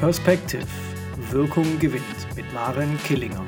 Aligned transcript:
Perspective. 0.00 0.66
Wirkung 1.30 1.78
gewinnt 1.78 2.36
mit 2.36 2.52
Maren 2.52 2.98
Killinger. 3.04 3.42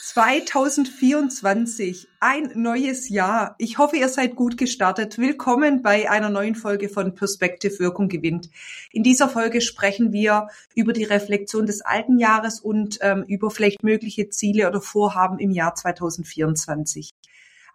2024, 0.00 2.06
ein 2.20 2.52
neues 2.54 3.08
Jahr. 3.08 3.56
Ich 3.58 3.78
hoffe, 3.78 3.96
ihr 3.96 4.08
seid 4.08 4.36
gut 4.36 4.56
gestartet. 4.56 5.18
Willkommen 5.18 5.82
bei 5.82 6.08
einer 6.08 6.28
neuen 6.28 6.54
Folge 6.54 6.88
von 6.88 7.16
Perspective 7.16 7.80
Wirkung 7.80 8.08
gewinnt. 8.08 8.48
In 8.92 9.02
dieser 9.02 9.28
Folge 9.28 9.60
sprechen 9.60 10.12
wir 10.12 10.46
über 10.76 10.92
die 10.92 11.02
Reflexion 11.02 11.66
des 11.66 11.80
alten 11.80 12.20
Jahres 12.20 12.60
und 12.60 12.98
ähm, 13.00 13.24
über 13.26 13.50
vielleicht 13.50 13.82
mögliche 13.82 14.28
Ziele 14.28 14.68
oder 14.68 14.80
Vorhaben 14.80 15.40
im 15.40 15.50
Jahr 15.50 15.74
2024. 15.74 17.12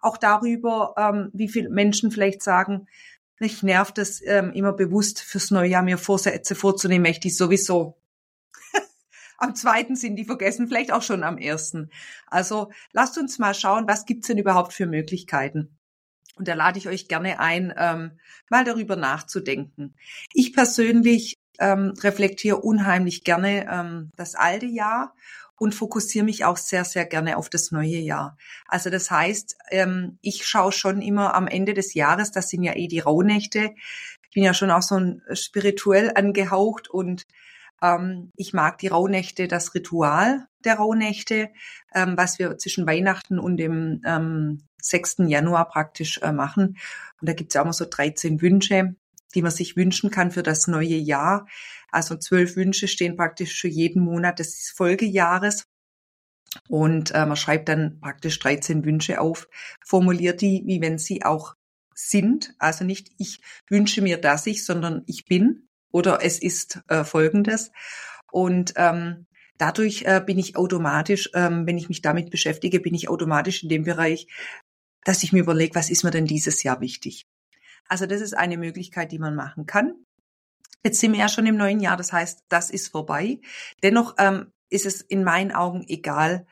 Auch 0.00 0.16
darüber, 0.16 0.94
ähm, 0.96 1.28
wie 1.34 1.48
viele 1.48 1.68
Menschen 1.68 2.10
vielleicht 2.10 2.42
sagen, 2.42 2.86
mich 3.42 3.62
nervt 3.62 3.98
es 3.98 4.22
ähm, 4.24 4.52
immer 4.52 4.72
bewusst 4.72 5.20
fürs 5.20 5.50
neue 5.50 5.68
Jahr 5.68 5.82
mir 5.82 5.98
Vorsätze 5.98 6.54
vorzunehmen, 6.54 7.04
ich 7.04 7.36
sowieso 7.36 8.00
am 9.38 9.54
zweiten 9.54 9.96
sind 9.96 10.16
die 10.16 10.24
vergessen, 10.24 10.68
vielleicht 10.68 10.92
auch 10.92 11.02
schon 11.02 11.22
am 11.22 11.36
ersten. 11.36 11.90
Also 12.28 12.70
lasst 12.92 13.18
uns 13.18 13.38
mal 13.38 13.54
schauen, 13.54 13.86
was 13.86 14.06
gibt's 14.06 14.28
denn 14.28 14.38
überhaupt 14.38 14.72
für 14.72 14.86
Möglichkeiten? 14.86 15.76
Und 16.36 16.48
da 16.48 16.54
lade 16.54 16.78
ich 16.78 16.88
euch 16.88 17.08
gerne 17.08 17.40
ein, 17.40 17.74
ähm, 17.76 18.12
mal 18.48 18.64
darüber 18.64 18.96
nachzudenken. 18.96 19.94
Ich 20.32 20.54
persönlich 20.54 21.36
ähm, 21.58 21.92
reflektiere 22.00 22.56
unheimlich 22.56 23.24
gerne 23.24 23.68
ähm, 23.70 24.10
das 24.16 24.34
alte 24.34 24.66
Jahr 24.66 25.14
und 25.62 25.76
fokussiere 25.76 26.24
mich 26.24 26.44
auch 26.44 26.56
sehr, 26.56 26.84
sehr 26.84 27.04
gerne 27.04 27.36
auf 27.36 27.48
das 27.48 27.70
neue 27.70 27.98
Jahr. 27.98 28.36
Also 28.66 28.90
das 28.90 29.12
heißt, 29.12 29.56
ähm, 29.70 30.18
ich 30.20 30.44
schaue 30.44 30.72
schon 30.72 31.00
immer 31.00 31.34
am 31.34 31.46
Ende 31.46 31.72
des 31.72 31.94
Jahres, 31.94 32.32
das 32.32 32.48
sind 32.48 32.64
ja 32.64 32.74
eh 32.74 32.88
die 32.88 32.98
Rauhnächte. 32.98 33.70
Ich 34.24 34.34
bin 34.34 34.42
ja 34.42 34.54
schon 34.54 34.72
auch 34.72 34.82
so 34.82 34.96
ein 34.96 35.22
spirituell 35.34 36.10
angehaucht 36.16 36.90
und 36.90 37.28
ähm, 37.80 38.32
ich 38.34 38.52
mag 38.52 38.78
die 38.78 38.88
Rauhnächte, 38.88 39.46
das 39.46 39.72
Ritual 39.72 40.48
der 40.64 40.78
Rauhnächte, 40.78 41.50
ähm, 41.94 42.16
was 42.16 42.40
wir 42.40 42.58
zwischen 42.58 42.84
Weihnachten 42.84 43.38
und 43.38 43.56
dem 43.56 44.02
ähm, 44.04 44.64
6. 44.80 45.18
Januar 45.28 45.68
praktisch 45.68 46.18
äh, 46.22 46.32
machen. 46.32 46.76
Und 47.20 47.28
da 47.28 47.34
gibt 47.34 47.52
es 47.52 47.56
auch 47.56 47.62
immer 47.62 47.72
so 47.72 47.86
13 47.88 48.42
Wünsche, 48.42 48.96
die 49.34 49.42
man 49.42 49.50
sich 49.50 49.76
wünschen 49.76 50.10
kann 50.10 50.30
für 50.30 50.42
das 50.42 50.66
neue 50.66 50.96
Jahr. 50.96 51.46
Also 51.90 52.16
zwölf 52.16 52.56
Wünsche 52.56 52.88
stehen 52.88 53.16
praktisch 53.16 53.60
für 53.60 53.68
jeden 53.68 54.02
Monat 54.02 54.38
des 54.38 54.72
Folgejahres. 54.74 55.66
Und 56.68 57.12
äh, 57.12 57.24
man 57.26 57.36
schreibt 57.36 57.68
dann 57.68 57.98
praktisch 58.00 58.38
13 58.38 58.84
Wünsche 58.84 59.20
auf, 59.20 59.48
formuliert 59.84 60.40
die, 60.40 60.62
wie 60.66 60.80
wenn 60.80 60.98
sie 60.98 61.24
auch 61.24 61.54
sind. 61.94 62.54
Also 62.58 62.84
nicht 62.84 63.10
ich 63.18 63.40
wünsche 63.68 64.02
mir, 64.02 64.18
dass 64.18 64.46
ich, 64.46 64.64
sondern 64.64 65.02
ich 65.06 65.24
bin 65.24 65.68
oder 65.90 66.22
es 66.22 66.38
ist 66.38 66.80
äh, 66.88 67.04
folgendes. 67.04 67.70
Und 68.30 68.74
ähm, 68.76 69.26
dadurch 69.58 70.02
äh, 70.02 70.22
bin 70.24 70.38
ich 70.38 70.56
automatisch, 70.56 71.30
ähm, 71.34 71.66
wenn 71.66 71.78
ich 71.78 71.88
mich 71.88 72.02
damit 72.02 72.30
beschäftige, 72.30 72.80
bin 72.80 72.94
ich 72.94 73.08
automatisch 73.08 73.62
in 73.62 73.68
dem 73.68 73.84
Bereich, 73.84 74.26
dass 75.04 75.22
ich 75.22 75.32
mir 75.32 75.40
überlege, 75.40 75.74
was 75.74 75.90
ist 75.90 76.04
mir 76.04 76.10
denn 76.10 76.26
dieses 76.26 76.62
Jahr 76.62 76.80
wichtig. 76.80 77.26
Also 77.88 78.06
das 78.06 78.20
ist 78.20 78.34
eine 78.36 78.56
Möglichkeit, 78.56 79.12
die 79.12 79.18
man 79.18 79.34
machen 79.34 79.66
kann. 79.66 79.94
Jetzt 80.84 81.00
sind 81.00 81.12
wir 81.12 81.20
ja 81.20 81.28
schon 81.28 81.46
im 81.46 81.56
neuen 81.56 81.80
Jahr, 81.80 81.96
das 81.96 82.12
heißt, 82.12 82.44
das 82.48 82.70
ist 82.70 82.88
vorbei. 82.88 83.40
Dennoch 83.82 84.14
ähm, 84.18 84.52
ist 84.68 84.86
es 84.86 85.00
in 85.00 85.22
meinen 85.22 85.52
Augen 85.52 85.84
egal, 85.86 86.46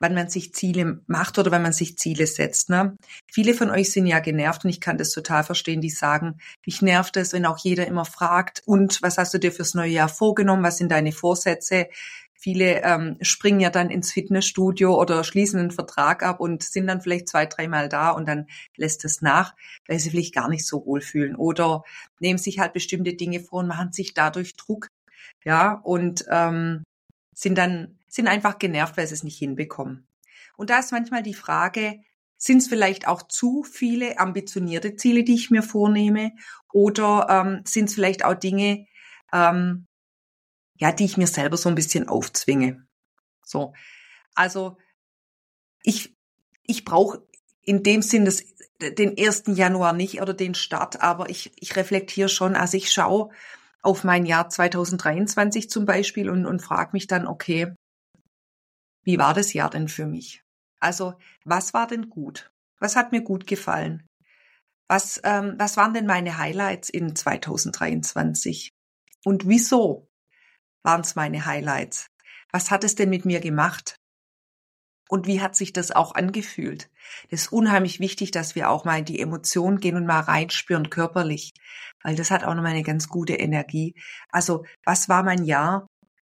wann 0.00 0.14
man 0.14 0.28
sich 0.28 0.54
Ziele 0.54 1.00
macht 1.06 1.38
oder 1.38 1.50
wenn 1.50 1.62
man 1.62 1.72
sich 1.72 1.98
Ziele 1.98 2.26
setzt. 2.26 2.70
Ne? 2.70 2.96
Viele 3.30 3.54
von 3.54 3.70
euch 3.70 3.90
sind 3.90 4.06
ja 4.06 4.20
genervt 4.20 4.64
und 4.64 4.70
ich 4.70 4.80
kann 4.80 4.98
das 4.98 5.10
total 5.10 5.42
verstehen, 5.42 5.80
die 5.80 5.90
sagen, 5.90 6.38
mich 6.64 6.82
nervt 6.82 7.16
es, 7.16 7.32
wenn 7.32 7.46
auch 7.46 7.58
jeder 7.58 7.86
immer 7.86 8.04
fragt, 8.04 8.62
und 8.64 9.02
was 9.02 9.18
hast 9.18 9.34
du 9.34 9.38
dir 9.38 9.52
fürs 9.52 9.74
neue 9.74 9.90
Jahr 9.90 10.08
vorgenommen, 10.08 10.62
was 10.62 10.78
sind 10.78 10.92
deine 10.92 11.12
Vorsätze? 11.12 11.88
Viele 12.40 12.84
ähm, 12.84 13.16
springen 13.20 13.58
ja 13.58 13.68
dann 13.68 13.90
ins 13.90 14.12
Fitnessstudio 14.12 14.96
oder 14.96 15.24
schließen 15.24 15.58
einen 15.58 15.70
Vertrag 15.72 16.22
ab 16.22 16.38
und 16.38 16.62
sind 16.62 16.86
dann 16.86 17.00
vielleicht 17.00 17.28
zwei, 17.28 17.46
dreimal 17.46 17.88
da 17.88 18.10
und 18.10 18.28
dann 18.28 18.46
lässt 18.76 19.04
es 19.04 19.22
nach, 19.22 19.56
weil 19.88 19.98
sie 19.98 20.10
vielleicht 20.10 20.36
gar 20.36 20.48
nicht 20.48 20.64
so 20.64 20.86
wohlfühlen 20.86 21.34
oder 21.34 21.82
nehmen 22.20 22.38
sich 22.38 22.60
halt 22.60 22.74
bestimmte 22.74 23.14
Dinge 23.14 23.40
vor 23.40 23.58
und 23.58 23.66
machen 23.66 23.92
sich 23.92 24.14
dadurch 24.14 24.54
Druck. 24.54 24.88
Ja, 25.44 25.72
und 25.72 26.26
ähm, 26.30 26.84
sind 27.34 27.58
dann 27.58 27.98
sind 28.06 28.28
einfach 28.28 28.58
genervt, 28.60 28.96
weil 28.96 29.08
sie 29.08 29.14
es 29.14 29.24
nicht 29.24 29.38
hinbekommen. 29.38 30.06
Und 30.56 30.70
da 30.70 30.78
ist 30.78 30.92
manchmal 30.92 31.24
die 31.24 31.34
Frage, 31.34 32.00
sind 32.36 32.58
es 32.58 32.68
vielleicht 32.68 33.08
auch 33.08 33.24
zu 33.24 33.64
viele 33.64 34.20
ambitionierte 34.20 34.94
Ziele, 34.94 35.24
die 35.24 35.34
ich 35.34 35.50
mir 35.50 35.64
vornehme? 35.64 36.32
Oder 36.72 37.26
ähm, 37.28 37.62
sind 37.64 37.88
es 37.88 37.94
vielleicht 37.94 38.24
auch 38.24 38.34
Dinge, 38.34 38.86
ähm, 39.32 39.87
ja, 40.78 40.92
die 40.92 41.04
ich 41.04 41.16
mir 41.16 41.26
selber 41.26 41.56
so 41.56 41.68
ein 41.68 41.74
bisschen 41.74 42.08
aufzwinge? 42.08 42.86
So, 43.44 43.74
also 44.34 44.78
ich 45.82 46.16
ich 46.62 46.84
brauche 46.84 47.26
in 47.62 47.82
dem 47.82 48.02
Sinn 48.02 48.24
das, 48.24 48.42
den 48.80 49.16
ersten 49.16 49.54
Januar 49.54 49.92
nicht 49.92 50.20
oder 50.22 50.34
den 50.34 50.54
Start, 50.54 51.00
aber 51.02 51.28
ich 51.30 51.52
ich 51.56 51.76
reflektiere 51.76 52.28
schon, 52.28 52.56
also 52.56 52.76
ich 52.76 52.92
schaue 52.92 53.30
auf 53.82 54.04
mein 54.04 54.26
Jahr 54.26 54.48
2023 54.48 55.70
zum 55.70 55.84
Beispiel 55.84 56.30
und, 56.30 56.46
und 56.46 56.60
frage 56.60 56.90
mich 56.92 57.06
dann, 57.06 57.26
okay, 57.26 57.74
wie 59.04 59.18
war 59.18 59.34
das 59.34 59.52
Jahr 59.52 59.70
denn 59.70 59.88
für 59.88 60.06
mich? 60.06 60.42
Also, 60.80 61.14
was 61.44 61.74
war 61.74 61.86
denn 61.86 62.10
gut? 62.10 62.50
Was 62.78 62.96
hat 62.96 63.12
mir 63.12 63.22
gut 63.22 63.46
gefallen? 63.46 64.06
Was, 64.88 65.20
ähm, 65.24 65.54
was 65.58 65.76
waren 65.76 65.94
denn 65.94 66.06
meine 66.06 66.38
Highlights 66.38 66.88
in 66.88 67.14
2023? 67.14 68.70
Und 69.24 69.48
wieso 69.48 70.07
waren 70.88 71.02
es 71.02 71.16
meine 71.16 71.44
Highlights? 71.44 72.06
Was 72.50 72.70
hat 72.70 72.82
es 72.82 72.94
denn 72.94 73.10
mit 73.10 73.26
mir 73.26 73.40
gemacht? 73.40 73.96
Und 75.10 75.26
wie 75.26 75.42
hat 75.42 75.54
sich 75.54 75.74
das 75.74 75.90
auch 75.90 76.14
angefühlt? 76.14 76.88
Das 77.30 77.42
ist 77.42 77.52
unheimlich 77.52 78.00
wichtig, 78.00 78.30
dass 78.30 78.54
wir 78.54 78.70
auch 78.70 78.86
mal 78.86 79.00
in 79.00 79.04
die 79.04 79.20
Emotionen 79.20 79.80
gehen 79.80 79.96
und 79.96 80.06
mal 80.06 80.20
reinspüren 80.20 80.88
körperlich, 80.88 81.52
weil 82.02 82.16
das 82.16 82.30
hat 82.30 82.42
auch 82.42 82.54
nochmal 82.54 82.72
eine 82.72 82.84
ganz 82.84 83.06
gute 83.08 83.34
Energie. 83.34 83.94
Also, 84.30 84.64
was 84.82 85.10
war 85.10 85.22
mein 85.22 85.44
Jahr? 85.44 85.86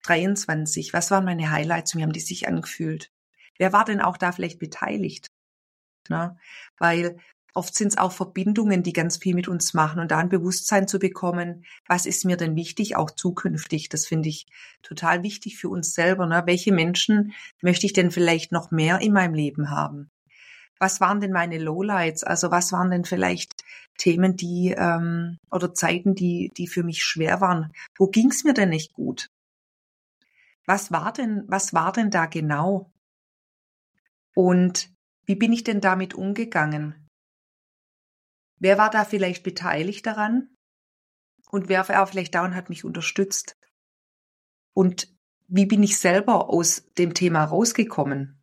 23. 0.04 0.92
Was 0.92 1.12
waren 1.12 1.24
meine 1.24 1.50
Highlights? 1.50 1.96
Wie 1.96 2.04
haben 2.04 2.12
die 2.12 2.20
sich 2.20 2.50
angefühlt? 2.50 3.10
Wer 3.58 3.72
war 3.72 3.86
denn 3.86 4.02
auch 4.02 4.18
da 4.18 4.34
vielleicht 4.34 4.60
beteiligt? 4.60 5.28
Na, 6.10 6.38
weil 6.78 7.20
oft 7.54 7.76
sind 7.76 7.90
es 7.90 7.98
auch 7.98 8.12
Verbindungen, 8.12 8.84
die 8.84 8.94
ganz 8.94 9.18
viel 9.18 9.36
mit 9.36 9.48
uns 9.48 9.74
machen 9.74 10.00
und 10.00 10.12
da 10.12 10.18
ein 10.20 10.30
Bewusstsein 10.30 10.88
zu 10.88 11.00
bekommen, 11.00 11.66
was 11.88 12.06
ist 12.06 12.26
mir 12.26 12.38
denn 12.38 12.56
wichtig, 12.56 12.96
auch 12.96 13.12
zukünftig. 13.12 13.90
Das 13.90 14.08
finde 14.08 14.30
ich 14.30 14.48
total 14.82 15.24
wichtig 15.24 15.58
für 15.58 15.70
uns 15.70 15.94
selber. 15.94 16.26
Ne? 16.26 16.44
Welche 16.46 16.72
Menschen 16.72 17.34
möchte 17.62 17.86
ich 17.86 17.94
denn 17.94 18.12
vielleicht 18.12 18.52
noch 18.52 18.72
mehr 18.72 19.00
in 19.00 19.14
meinem 19.14 19.34
Leben 19.34 19.70
haben? 19.70 20.10
Was 20.80 21.00
waren 21.00 21.20
denn 21.20 21.32
meine 21.32 21.60
Lowlights? 21.60 22.24
Also 22.24 22.52
was 22.52 22.72
waren 22.72 22.90
denn 22.90 23.06
vielleicht 23.06 23.64
Themen, 23.98 24.36
die 24.36 24.74
ähm, 24.76 25.38
oder 25.52 25.74
Zeiten, 25.74 26.16
die 26.16 26.52
die 26.58 26.68
für 26.68 26.84
mich 26.84 27.04
schwer 27.04 27.40
waren? 27.42 27.72
Wo 27.98 28.08
ging 28.08 28.32
es 28.32 28.44
mir 28.44 28.54
denn 28.54 28.70
nicht 28.70 28.94
gut? 28.94 29.30
was 30.66 30.92
war 30.92 31.12
denn, 31.12 31.44
was 31.48 31.74
war 31.74 31.92
denn 31.92 32.10
da 32.10 32.26
genau? 32.26 32.92
Und 34.34 34.90
wie 35.26 35.36
bin 35.36 35.52
ich 35.54 35.64
denn 35.64 35.82
damit 35.82 36.14
umgegangen? 36.14 37.01
Wer 38.62 38.78
war 38.78 38.92
da 38.92 39.06
vielleicht 39.06 39.42
beteiligt 39.42 40.06
daran? 40.06 40.56
Und 41.50 41.68
wer 41.68 41.90
war 41.90 42.06
vielleicht 42.06 42.36
da 42.36 42.46
und 42.46 42.56
hat 42.56 42.70
mich 42.70 42.86
unterstützt? 42.86 43.58
Und 44.74 45.08
wie 45.48 45.66
bin 45.66 45.82
ich 45.82 45.98
selber 45.98 46.48
aus 46.48 46.86
dem 46.98 47.16
Thema 47.16 47.44
rausgekommen? 47.44 48.40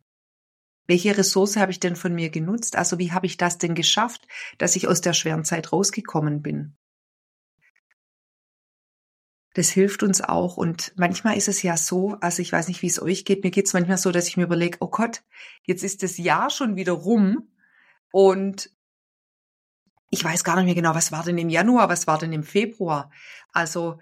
Welche 0.87 1.17
Ressource 1.17 1.55
habe 1.55 1.71
ich 1.71 1.79
denn 1.79 1.95
von 1.95 2.13
mir 2.13 2.29
genutzt? 2.29 2.75
Also 2.75 2.99
wie 2.99 3.13
habe 3.13 3.27
ich 3.27 3.37
das 3.37 3.59
denn 3.59 3.75
geschafft, 3.75 4.27
dass 4.57 4.75
ich 4.75 4.89
aus 4.89 4.99
der 4.99 5.13
schweren 5.13 5.45
Zeit 5.45 5.71
rausgekommen 5.71 6.41
bin? 6.41 6.75
das 9.53 9.69
hilft 9.69 10.03
uns 10.03 10.21
auch. 10.21 10.57
Und 10.57 10.93
manchmal 10.95 11.37
ist 11.37 11.47
es 11.47 11.61
ja 11.63 11.75
so, 11.75 12.17
also 12.21 12.41
ich 12.41 12.51
weiß 12.51 12.67
nicht, 12.67 12.81
wie 12.81 12.87
es 12.87 13.01
euch 13.01 13.25
geht, 13.25 13.43
mir 13.43 13.51
geht 13.51 13.65
es 13.65 13.73
manchmal 13.73 13.97
so, 13.97 14.11
dass 14.11 14.27
ich 14.27 14.37
mir 14.37 14.43
überlege, 14.43 14.77
oh 14.79 14.87
Gott, 14.87 15.23
jetzt 15.63 15.83
ist 15.83 16.03
das 16.03 16.17
Jahr 16.17 16.49
schon 16.49 16.75
wieder 16.75 16.93
rum 16.93 17.49
und 18.11 18.69
ich 20.09 20.23
weiß 20.23 20.43
gar 20.43 20.55
nicht 20.55 20.65
mehr 20.65 20.75
genau, 20.75 20.95
was 20.95 21.11
war 21.11 21.23
denn 21.23 21.37
im 21.37 21.49
Januar, 21.49 21.89
was 21.89 22.07
war 22.07 22.17
denn 22.17 22.33
im 22.33 22.43
Februar. 22.43 23.11
Also 23.51 23.99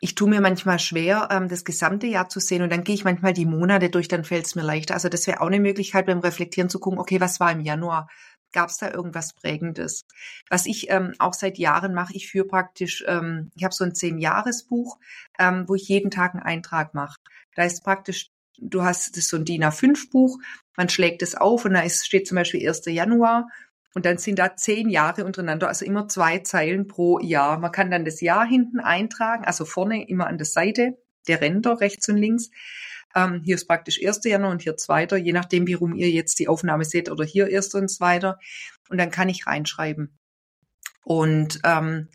ich 0.00 0.14
tue 0.14 0.28
mir 0.28 0.40
manchmal 0.40 0.78
schwer, 0.78 1.28
ähm, 1.30 1.48
das 1.48 1.64
gesamte 1.64 2.06
Jahr 2.06 2.28
zu 2.28 2.40
sehen 2.40 2.62
und 2.62 2.70
dann 2.70 2.84
gehe 2.84 2.94
ich 2.94 3.04
manchmal 3.04 3.32
die 3.32 3.46
Monate 3.46 3.90
durch, 3.90 4.08
dann 4.08 4.24
fällt 4.24 4.46
es 4.46 4.54
mir 4.54 4.62
leichter. 4.62 4.94
Also 4.94 5.08
das 5.08 5.26
wäre 5.26 5.40
auch 5.40 5.46
eine 5.46 5.60
Möglichkeit 5.60 6.06
beim 6.06 6.18
Reflektieren 6.18 6.68
zu 6.68 6.78
gucken, 6.78 6.98
okay, 6.98 7.20
was 7.20 7.40
war 7.40 7.52
im 7.52 7.60
Januar, 7.60 8.08
Gab 8.54 8.70
es 8.70 8.78
da 8.78 8.88
irgendwas 8.88 9.32
Prägendes? 9.32 10.06
Was 10.48 10.66
ich 10.66 10.88
ähm, 10.88 11.12
auch 11.18 11.34
seit 11.34 11.58
Jahren 11.58 11.92
mache, 11.92 12.14
ich 12.14 12.28
führe 12.28 12.46
praktisch, 12.46 13.04
ähm, 13.08 13.50
ich 13.56 13.64
habe 13.64 13.74
so 13.74 13.82
ein 13.82 13.96
Zehn-Jahres-Buch, 13.96 14.96
ähm, 15.40 15.64
wo 15.66 15.74
ich 15.74 15.88
jeden 15.88 16.12
Tag 16.12 16.34
einen 16.34 16.44
Eintrag 16.44 16.94
mache. 16.94 17.18
Da 17.56 17.64
ist 17.64 17.82
praktisch, 17.82 18.30
du 18.58 18.84
hast 18.84 19.16
das 19.16 19.26
so 19.26 19.36
ein 19.36 19.44
DIN 19.44 19.64
A5-Buch, 19.64 20.38
man 20.76 20.88
schlägt 20.88 21.22
es 21.22 21.34
auf 21.34 21.64
und 21.64 21.74
da 21.74 21.80
ist, 21.80 22.06
steht 22.06 22.28
zum 22.28 22.36
Beispiel 22.36 22.66
1. 22.66 22.82
Januar 22.86 23.48
Und 23.94 24.04
dann 24.06 24.18
sind 24.18 24.40
da 24.40 24.56
zehn 24.56 24.90
Jahre 24.90 25.24
untereinander, 25.24 25.68
also 25.68 25.84
immer 25.84 26.08
zwei 26.08 26.40
Zeilen 26.40 26.88
pro 26.88 27.20
Jahr. 27.20 27.58
Man 27.58 27.70
kann 27.70 27.90
dann 27.90 28.04
das 28.04 28.20
Jahr 28.20 28.44
hinten 28.44 28.80
eintragen, 28.80 29.44
also 29.44 29.64
vorne 29.64 30.08
immer 30.08 30.26
an 30.26 30.36
der 30.36 30.46
Seite, 30.46 30.98
der 31.28 31.40
Ränder 31.40 31.80
rechts 31.80 32.08
und 32.08 32.16
links. 32.16 32.50
Ähm, 33.14 33.42
hier 33.44 33.54
ist 33.54 33.66
praktisch 33.66 34.00
1. 34.04 34.24
Januar 34.24 34.50
und 34.50 34.62
hier 34.62 34.76
2. 34.76 35.18
Je 35.18 35.32
nachdem, 35.32 35.68
wie 35.68 35.74
rum 35.74 35.94
ihr 35.94 36.10
jetzt 36.10 36.40
die 36.40 36.48
Aufnahme 36.48 36.84
seht 36.84 37.08
oder 37.10 37.24
hier 37.24 37.46
1. 37.46 37.74
und 37.74 37.88
2. 37.88 38.34
Und 38.88 38.98
dann 38.98 39.10
kann 39.12 39.28
ich 39.28 39.46
reinschreiben. 39.46 40.18
Und 41.04 41.60
ähm, 41.64 42.08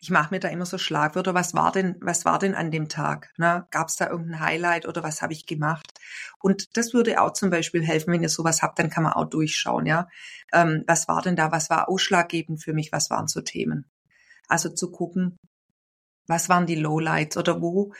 ich 0.00 0.10
mache 0.10 0.32
mir 0.32 0.40
da 0.40 0.48
immer 0.48 0.66
so 0.66 0.78
Schlagwörter, 0.78 1.34
was 1.34 1.54
war 1.54 1.72
denn, 1.72 1.96
was 2.00 2.24
war 2.24 2.38
denn 2.38 2.54
an 2.54 2.70
dem 2.70 2.88
Tag? 2.88 3.32
Ne? 3.36 3.66
Gab 3.70 3.88
es 3.88 3.96
da 3.96 4.08
irgendein 4.08 4.40
Highlight 4.40 4.86
oder 4.86 5.02
was 5.02 5.22
habe 5.22 5.32
ich 5.32 5.46
gemacht? 5.46 5.86
Und 6.40 6.76
das 6.76 6.94
würde 6.94 7.20
auch 7.20 7.32
zum 7.32 7.50
Beispiel 7.50 7.84
helfen, 7.84 8.12
wenn 8.12 8.22
ihr 8.22 8.28
sowas 8.28 8.62
habt, 8.62 8.78
dann 8.78 8.90
kann 8.90 9.02
man 9.02 9.14
auch 9.14 9.28
durchschauen, 9.28 9.86
ja. 9.86 10.08
Ähm, 10.52 10.84
was 10.86 11.08
war 11.08 11.22
denn 11.22 11.36
da, 11.36 11.52
was 11.52 11.70
war 11.70 11.88
ausschlaggebend 11.88 12.62
für 12.62 12.72
mich, 12.72 12.92
was 12.92 13.10
waren 13.10 13.28
so 13.28 13.40
Themen? 13.40 13.86
Also 14.48 14.70
zu 14.70 14.90
gucken, 14.90 15.36
was 16.26 16.48
waren 16.48 16.66
die 16.66 16.76
Lowlights 16.76 17.36
oder 17.36 17.60
wo 17.60 17.92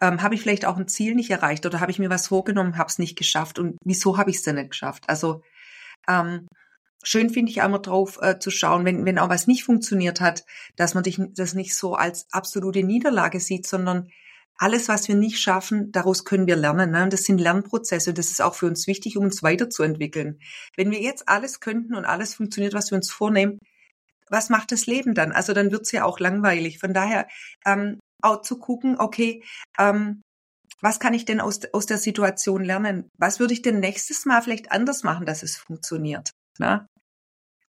ähm, 0.00 0.22
habe 0.22 0.34
ich 0.34 0.42
vielleicht 0.42 0.66
auch 0.66 0.76
ein 0.76 0.88
Ziel 0.88 1.14
nicht 1.14 1.30
erreicht 1.30 1.64
oder 1.66 1.80
habe 1.80 1.90
ich 1.90 1.98
mir 1.98 2.10
was 2.10 2.28
vorgenommen, 2.28 2.76
habe 2.76 2.88
es 2.88 2.98
nicht 2.98 3.16
geschafft 3.16 3.58
und 3.58 3.78
wieso 3.84 4.18
habe 4.18 4.30
ich 4.30 4.36
es 4.36 4.42
denn 4.42 4.56
nicht 4.56 4.70
geschafft? 4.70 5.08
Also 5.08 5.42
ähm, 6.08 6.46
schön 7.02 7.30
finde 7.30 7.50
ich 7.50 7.62
einmal 7.62 7.82
drauf 7.82 8.18
äh, 8.20 8.38
zu 8.38 8.50
schauen, 8.50 8.84
wenn, 8.84 9.04
wenn 9.04 9.18
auch 9.18 9.28
was 9.28 9.46
nicht 9.46 9.64
funktioniert 9.64 10.20
hat, 10.20 10.44
dass 10.76 10.94
man 10.94 11.04
dich, 11.04 11.20
das 11.34 11.54
nicht 11.54 11.74
so 11.76 11.94
als 11.94 12.26
absolute 12.32 12.82
Niederlage 12.82 13.40
sieht, 13.40 13.66
sondern 13.66 14.08
alles, 14.58 14.88
was 14.88 15.06
wir 15.08 15.14
nicht 15.14 15.38
schaffen, 15.38 15.92
daraus 15.92 16.24
können 16.24 16.46
wir 16.46 16.56
lernen. 16.56 16.90
Ne? 16.90 17.04
Und 17.04 17.12
das 17.12 17.24
sind 17.24 17.38
Lernprozesse. 17.38 18.14
Das 18.14 18.30
ist 18.30 18.40
auch 18.40 18.54
für 18.54 18.66
uns 18.66 18.86
wichtig, 18.86 19.16
um 19.16 19.24
uns 19.24 19.42
weiterzuentwickeln. 19.42 20.40
Wenn 20.76 20.90
wir 20.90 21.00
jetzt 21.00 21.28
alles 21.28 21.60
könnten 21.60 21.94
und 21.94 22.04
alles 22.04 22.34
funktioniert, 22.34 22.74
was 22.74 22.90
wir 22.90 22.96
uns 22.96 23.10
vornehmen, 23.10 23.58
was 24.28 24.48
macht 24.48 24.72
das 24.72 24.86
Leben 24.86 25.14
dann? 25.14 25.32
Also 25.32 25.52
dann 25.52 25.70
wird's 25.70 25.92
ja 25.92 26.04
auch 26.04 26.18
langweilig. 26.18 26.78
Von 26.78 26.94
daher 26.94 27.28
ähm, 27.66 28.00
auch 28.22 28.42
zu 28.42 28.58
gucken, 28.58 28.98
okay, 28.98 29.44
ähm, 29.78 30.22
was 30.80 31.00
kann 31.00 31.14
ich 31.14 31.24
denn 31.24 31.40
aus, 31.40 31.60
aus 31.72 31.86
der 31.86 31.98
Situation 31.98 32.64
lernen? 32.64 33.08
Was 33.18 33.40
würde 33.40 33.54
ich 33.54 33.62
denn 33.62 33.80
nächstes 33.80 34.24
Mal 34.24 34.42
vielleicht 34.42 34.72
anders 34.72 35.04
machen, 35.04 35.26
dass 35.26 35.42
es 35.42 35.56
funktioniert? 35.56 36.30
Na? 36.58 36.88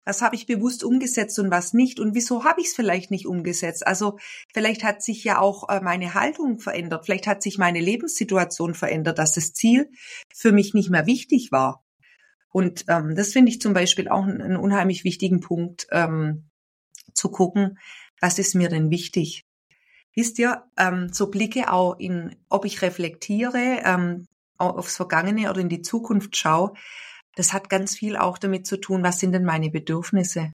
Was 0.05 0.23
habe 0.23 0.37
ich 0.37 0.47
bewusst 0.47 0.85
umgesetzt 0.85 1.39
und 1.41 1.51
was 1.51 1.73
nicht? 1.73 1.99
Und 1.99 2.15
wieso 2.15 2.45
habe 2.45 2.61
ich 2.61 2.69
es 2.69 2.75
vielleicht 2.75 3.11
nicht 3.11 3.27
umgesetzt? 3.27 3.85
Also 3.85 4.19
vielleicht 4.55 4.85
hat 4.85 5.03
sich 5.03 5.25
ja 5.25 5.41
auch 5.41 5.69
äh, 5.69 5.81
meine 5.81 6.15
Haltung 6.15 6.61
verändert. 6.61 7.07
Vielleicht 7.07 7.27
hat 7.27 7.43
sich 7.43 7.59
meine 7.59 7.81
Lebenssituation 7.81 8.75
verändert, 8.75 9.19
dass 9.19 9.33
das 9.33 9.53
Ziel 9.53 9.91
für 10.33 10.53
mich 10.53 10.75
nicht 10.75 10.91
mehr 10.91 11.07
wichtig 11.07 11.51
war. 11.51 11.85
Und 12.51 12.85
ähm, 12.89 13.17
das 13.17 13.33
finde 13.33 13.51
ich 13.51 13.61
zum 13.61 13.75
Beispiel 13.75 14.09
auch 14.09 14.23
einen, 14.23 14.41
einen 14.41 14.57
unheimlich 14.57 15.03
wichtigen 15.03 15.41
Punkt, 15.41 15.89
ähm, 15.91 16.49
zu 17.13 17.31
gucken, 17.31 17.79
was 18.21 18.39
ist 18.39 18.55
mir 18.55 18.69
denn 18.69 18.91
wichtig? 18.91 19.45
Wisst 20.15 20.39
ihr, 20.39 20.65
ähm, 20.79 21.13
so 21.13 21.31
Blicke 21.31 21.71
auch 21.73 21.99
in, 21.99 22.37
ob 22.49 22.65
ich 22.65 22.81
reflektiere, 22.81 23.83
ähm, 23.85 24.27
aufs 24.59 24.97
Vergangene 24.97 25.51
oder 25.51 25.61
in 25.61 25.69
die 25.69 25.83
Zukunft 25.83 26.37
schaue, 26.37 26.73
das 27.37 27.53
hat 27.53 27.71
ganz 27.71 27.95
viel 27.95 28.17
auch 28.17 28.39
damit 28.39 28.67
zu 28.67 28.79
tun, 28.79 29.05
was 29.05 29.21
sind 29.21 29.33
denn 29.33 29.45
meine 29.45 29.71
Bedürfnisse? 29.71 30.53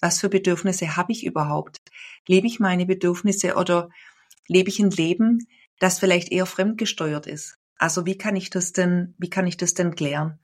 Was 0.00 0.20
für 0.20 0.28
Bedürfnisse 0.28 0.96
habe 0.96 1.12
ich 1.12 1.26
überhaupt? 1.26 1.78
Lebe 2.28 2.46
ich 2.46 2.60
meine 2.60 2.86
Bedürfnisse 2.86 3.56
oder 3.56 3.90
lebe 4.46 4.68
ich 4.68 4.78
ein 4.78 4.90
Leben, 4.90 5.46
das 5.78 5.98
vielleicht 5.98 6.30
eher 6.30 6.46
fremdgesteuert 6.46 7.26
ist? 7.26 7.56
Also 7.78 8.04
wie 8.04 8.18
kann 8.18 8.36
ich 8.36 8.50
das 8.50 8.72
denn, 8.72 9.14
wie 9.18 9.30
kann 9.30 9.46
ich 9.46 9.56
das 9.56 9.74
denn 9.74 9.94
klären? 9.94 10.38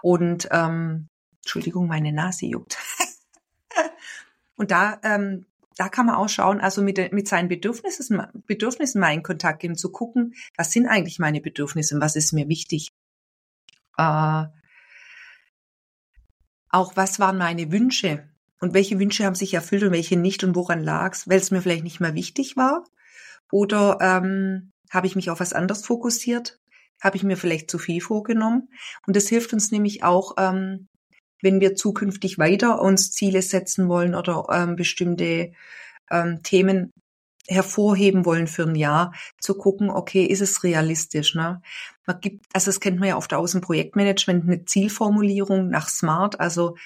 Und 0.00 0.48
ähm, 0.52 1.08
Entschuldigung, 1.42 1.88
meine 1.88 2.12
Nase 2.12 2.46
juckt. 2.46 2.78
und 4.56 4.70
da, 4.70 5.00
ähm, 5.02 5.46
da 5.76 5.88
kann 5.88 6.06
man 6.06 6.14
auch 6.14 6.28
schauen, 6.28 6.60
also 6.60 6.82
mit, 6.82 7.12
mit 7.12 7.26
seinen 7.26 7.48
Bedürfnissen, 7.48 8.22
Bedürfnissen 8.46 9.00
mal 9.00 9.12
in 9.12 9.24
Kontakt 9.24 9.60
gehen, 9.60 9.76
zu 9.76 9.90
gucken, 9.90 10.34
was 10.56 10.70
sind 10.70 10.86
eigentlich 10.86 11.18
meine 11.18 11.40
Bedürfnisse 11.40 11.96
und 11.96 12.00
was 12.00 12.14
ist 12.14 12.32
mir 12.32 12.48
wichtig. 12.48 12.92
Äh, 13.98 14.44
auch 16.76 16.94
was 16.94 17.18
waren 17.18 17.38
meine 17.38 17.72
Wünsche? 17.72 18.28
Und 18.60 18.74
welche 18.74 18.98
Wünsche 18.98 19.24
haben 19.24 19.34
sich 19.34 19.54
erfüllt 19.54 19.82
und 19.82 19.92
welche 19.92 20.16
nicht? 20.16 20.44
Und 20.44 20.54
woran 20.54 20.82
lag's, 20.82 21.28
weil 21.28 21.38
es 21.38 21.50
mir 21.50 21.62
vielleicht 21.62 21.84
nicht 21.84 22.00
mehr 22.00 22.14
wichtig 22.14 22.56
war? 22.56 22.84
Oder 23.50 23.98
ähm, 24.00 24.72
habe 24.90 25.06
ich 25.06 25.16
mich 25.16 25.30
auf 25.30 25.40
was 25.40 25.52
anderes 25.52 25.84
fokussiert, 25.84 26.58
habe 27.00 27.16
ich 27.16 27.22
mir 27.22 27.36
vielleicht 27.36 27.70
zu 27.70 27.78
viel 27.78 28.00
vorgenommen? 28.00 28.68
Und 29.06 29.16
das 29.16 29.28
hilft 29.28 29.52
uns 29.52 29.70
nämlich 29.70 30.04
auch, 30.04 30.34
ähm, 30.38 30.88
wenn 31.42 31.60
wir 31.60 31.74
zukünftig 31.74 32.38
weiter 32.38 32.80
uns 32.80 33.12
Ziele 33.12 33.42
setzen 33.42 33.88
wollen 33.88 34.14
oder 34.14 34.46
ähm, 34.50 34.76
bestimmte 34.76 35.52
ähm, 36.10 36.42
Themen 36.42 36.92
hervorheben 37.48 38.24
wollen 38.24 38.48
für 38.48 38.64
ein 38.64 38.74
Jahr, 38.74 39.14
zu 39.38 39.54
gucken, 39.54 39.90
okay, 39.90 40.24
ist 40.24 40.40
es 40.40 40.64
realistisch? 40.64 41.34
Ne? 41.34 41.62
Man 42.06 42.20
gibt, 42.20 42.46
also 42.52 42.66
das 42.66 42.80
kennt 42.80 43.00
man 43.00 43.08
ja 43.08 43.16
oft 43.16 43.34
aus 43.34 43.52
dem 43.52 43.60
Projektmanagement, 43.60 44.44
eine 44.44 44.64
Zielformulierung 44.64 45.68
nach 45.68 45.88
SMART. 45.88 46.40
Also 46.40 46.76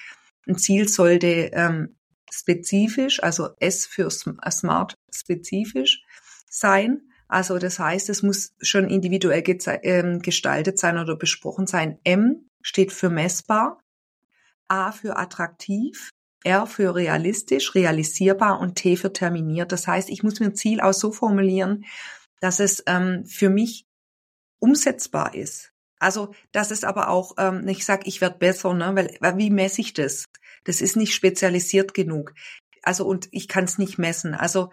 ein 0.47 0.57
Ziel 0.57 0.89
sollte 0.89 1.51
ähm, 1.53 1.95
spezifisch, 2.31 3.21
also 3.21 3.49
S 3.59 3.85
für 3.85 4.09
SMART 4.09 4.95
spezifisch 5.13 6.03
sein. 6.49 7.01
Also 7.27 7.59
das 7.59 7.79
heißt, 7.79 8.09
es 8.09 8.23
muss 8.23 8.53
schon 8.61 8.89
individuell 8.89 9.43
ähm, 9.83 10.19
gestaltet 10.21 10.79
sein 10.79 10.97
oder 10.97 11.15
besprochen 11.15 11.67
sein. 11.67 11.99
M 12.03 12.49
steht 12.61 12.91
für 12.91 13.09
messbar, 13.09 13.79
A 14.67 14.91
für 14.91 15.17
attraktiv, 15.17 16.09
R 16.43 16.65
für 16.65 16.95
realistisch, 16.95 17.75
realisierbar 17.75 18.59
und 18.59 18.75
T 18.75 18.97
für 18.97 19.13
terminiert. 19.13 19.71
Das 19.71 19.87
heißt, 19.87 20.09
ich 20.09 20.23
muss 20.23 20.39
mir 20.39 20.47
ein 20.47 20.55
Ziel 20.55 20.81
auch 20.81 20.93
so 20.93 21.11
formulieren, 21.11 21.85
dass 22.39 22.59
es 22.59 22.83
ähm, 22.87 23.25
für 23.25 23.49
mich 23.49 23.85
umsetzbar 24.61 25.35
ist. 25.35 25.73
Also, 25.99 26.33
dass 26.51 26.71
es 26.71 26.83
aber 26.83 27.09
auch, 27.09 27.33
ähm, 27.37 27.67
ich 27.67 27.85
sage, 27.85 28.03
ich 28.05 28.21
werde 28.21 28.39
besser, 28.39 28.73
ne? 28.73 28.95
weil, 28.95 29.17
weil 29.19 29.37
wie 29.37 29.49
messe 29.49 29.81
ich 29.81 29.93
das? 29.93 30.25
Das 30.63 30.81
ist 30.81 30.95
nicht 30.95 31.13
spezialisiert 31.13 31.93
genug. 31.93 32.33
Also 32.81 33.05
und 33.05 33.27
ich 33.31 33.47
kann 33.47 33.65
es 33.65 33.77
nicht 33.77 33.97
messen. 33.97 34.33
Also 34.33 34.71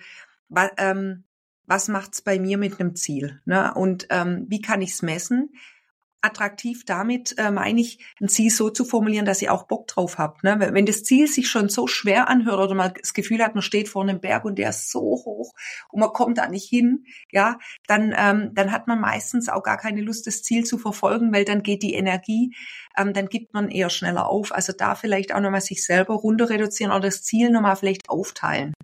wa, 0.48 0.70
ähm, 0.78 1.24
was 1.66 1.88
macht's 1.88 2.22
bei 2.22 2.38
mir 2.38 2.56
mit 2.56 2.80
einem 2.80 2.94
Ziel? 2.94 3.40
Ne? 3.44 3.74
Und 3.74 4.06
ähm, 4.10 4.46
wie 4.48 4.62
kann 4.62 4.80
ich's 4.80 5.02
messen? 5.02 5.50
Attraktiv 6.20 6.84
damit 6.84 7.36
äh, 7.38 7.50
meine 7.50 7.80
ich, 7.80 8.04
ein 8.20 8.28
Ziel 8.28 8.50
so 8.50 8.70
zu 8.70 8.84
formulieren, 8.84 9.24
dass 9.24 9.40
ihr 9.42 9.52
auch 9.52 9.64
Bock 9.64 9.86
drauf 9.86 10.18
habt. 10.18 10.42
Ne? 10.42 10.56
Wenn 10.58 10.86
das 10.86 11.04
Ziel 11.04 11.28
sich 11.28 11.48
schon 11.48 11.68
so 11.68 11.86
schwer 11.86 12.28
anhört 12.28 12.58
oder 12.58 12.74
man 12.74 12.92
das 12.98 13.14
Gefühl 13.14 13.42
hat, 13.42 13.54
man 13.54 13.62
steht 13.62 13.88
vor 13.88 14.02
einem 14.02 14.20
Berg 14.20 14.44
und 14.44 14.58
der 14.58 14.70
ist 14.70 14.90
so 14.90 15.00
hoch 15.00 15.54
und 15.90 16.00
man 16.00 16.12
kommt 16.12 16.38
da 16.38 16.48
nicht 16.48 16.68
hin, 16.68 17.04
ja, 17.30 17.58
dann, 17.86 18.14
ähm, 18.16 18.50
dann 18.54 18.72
hat 18.72 18.88
man 18.88 19.00
meistens 19.00 19.48
auch 19.48 19.62
gar 19.62 19.78
keine 19.78 20.00
Lust, 20.00 20.26
das 20.26 20.42
Ziel 20.42 20.64
zu 20.64 20.78
verfolgen, 20.78 21.32
weil 21.32 21.44
dann 21.44 21.62
geht 21.62 21.82
die 21.82 21.94
Energie, 21.94 22.54
ähm, 22.96 23.12
dann 23.12 23.28
gibt 23.28 23.54
man 23.54 23.70
eher 23.70 23.90
schneller 23.90 24.28
auf. 24.28 24.52
Also 24.52 24.72
da 24.72 24.94
vielleicht 24.94 25.32
auch 25.34 25.40
nochmal 25.40 25.60
sich 25.60 25.84
selber 25.84 26.14
runter 26.14 26.50
reduzieren 26.50 26.90
oder 26.90 27.00
das 27.00 27.22
Ziel 27.22 27.50
nochmal 27.50 27.76
vielleicht 27.76 28.08
aufteilen 28.08 28.74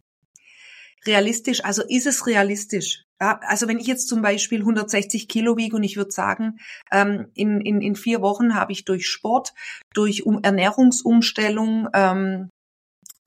realistisch, 1.07 1.65
also 1.65 1.83
ist 1.87 2.07
es 2.07 2.27
realistisch? 2.27 3.05
Also 3.33 3.69
wenn 3.69 3.79
ich 3.79 3.87
jetzt 3.87 4.09
zum 4.09 4.23
Beispiel 4.23 4.61
160 4.61 5.29
Kilo 5.29 5.57
wiege 5.57 5.77
und 5.77 5.83
ich 5.83 5.97
würde 5.97 6.11
sagen, 6.11 6.59
ähm, 6.91 7.31
in, 7.35 7.61
in, 7.61 7.81
in 7.81 7.97
vier 7.97 8.23
Wochen 8.23 8.55
habe 8.55 8.73
ich 8.73 8.85
durch 8.85 9.07
Sport, 9.09 9.55
durch 9.93 10.27
um 10.27 10.43
Ernährungsumstellung 10.43 11.89
ähm, 11.93 12.51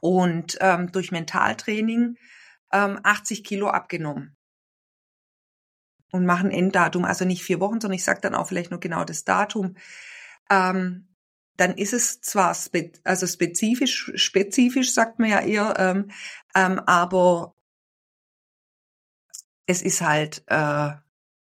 und 0.01 0.57
ähm, 0.61 0.91
durch 0.91 1.11
Mentaltraining 1.11 2.17
ähm, 2.71 2.99
80 3.03 3.43
Kilo 3.43 3.69
abgenommen. 3.69 4.35
Und 6.11 6.25
machen 6.25 6.51
Enddatum, 6.51 7.03
also 7.03 7.25
nicht 7.25 7.43
vier 7.43 7.59
Wochen, 7.59 7.81
sondern 7.81 7.97
ich 7.97 8.03
sage 8.03 8.21
dann 8.21 8.35
auch 8.35 8.47
vielleicht 8.47 8.71
nur 8.71 8.79
genau 8.79 9.03
das 9.03 9.25
Datum. 9.25 9.75
Ähm, 10.49 11.07
dann 11.57 11.73
ist 11.73 11.93
es 11.93 12.21
zwar 12.21 12.53
spe 12.53 12.91
also 13.03 13.27
spezifisch, 13.27 14.11
spezifisch 14.15 14.93
sagt 14.93 15.19
man 15.19 15.29
ja 15.29 15.41
eher, 15.41 15.73
ähm, 15.77 16.11
ähm, 16.55 16.79
aber 16.85 17.55
es 19.67 19.81
ist 19.81 20.01
halt, 20.01 20.43
äh, 20.47 20.89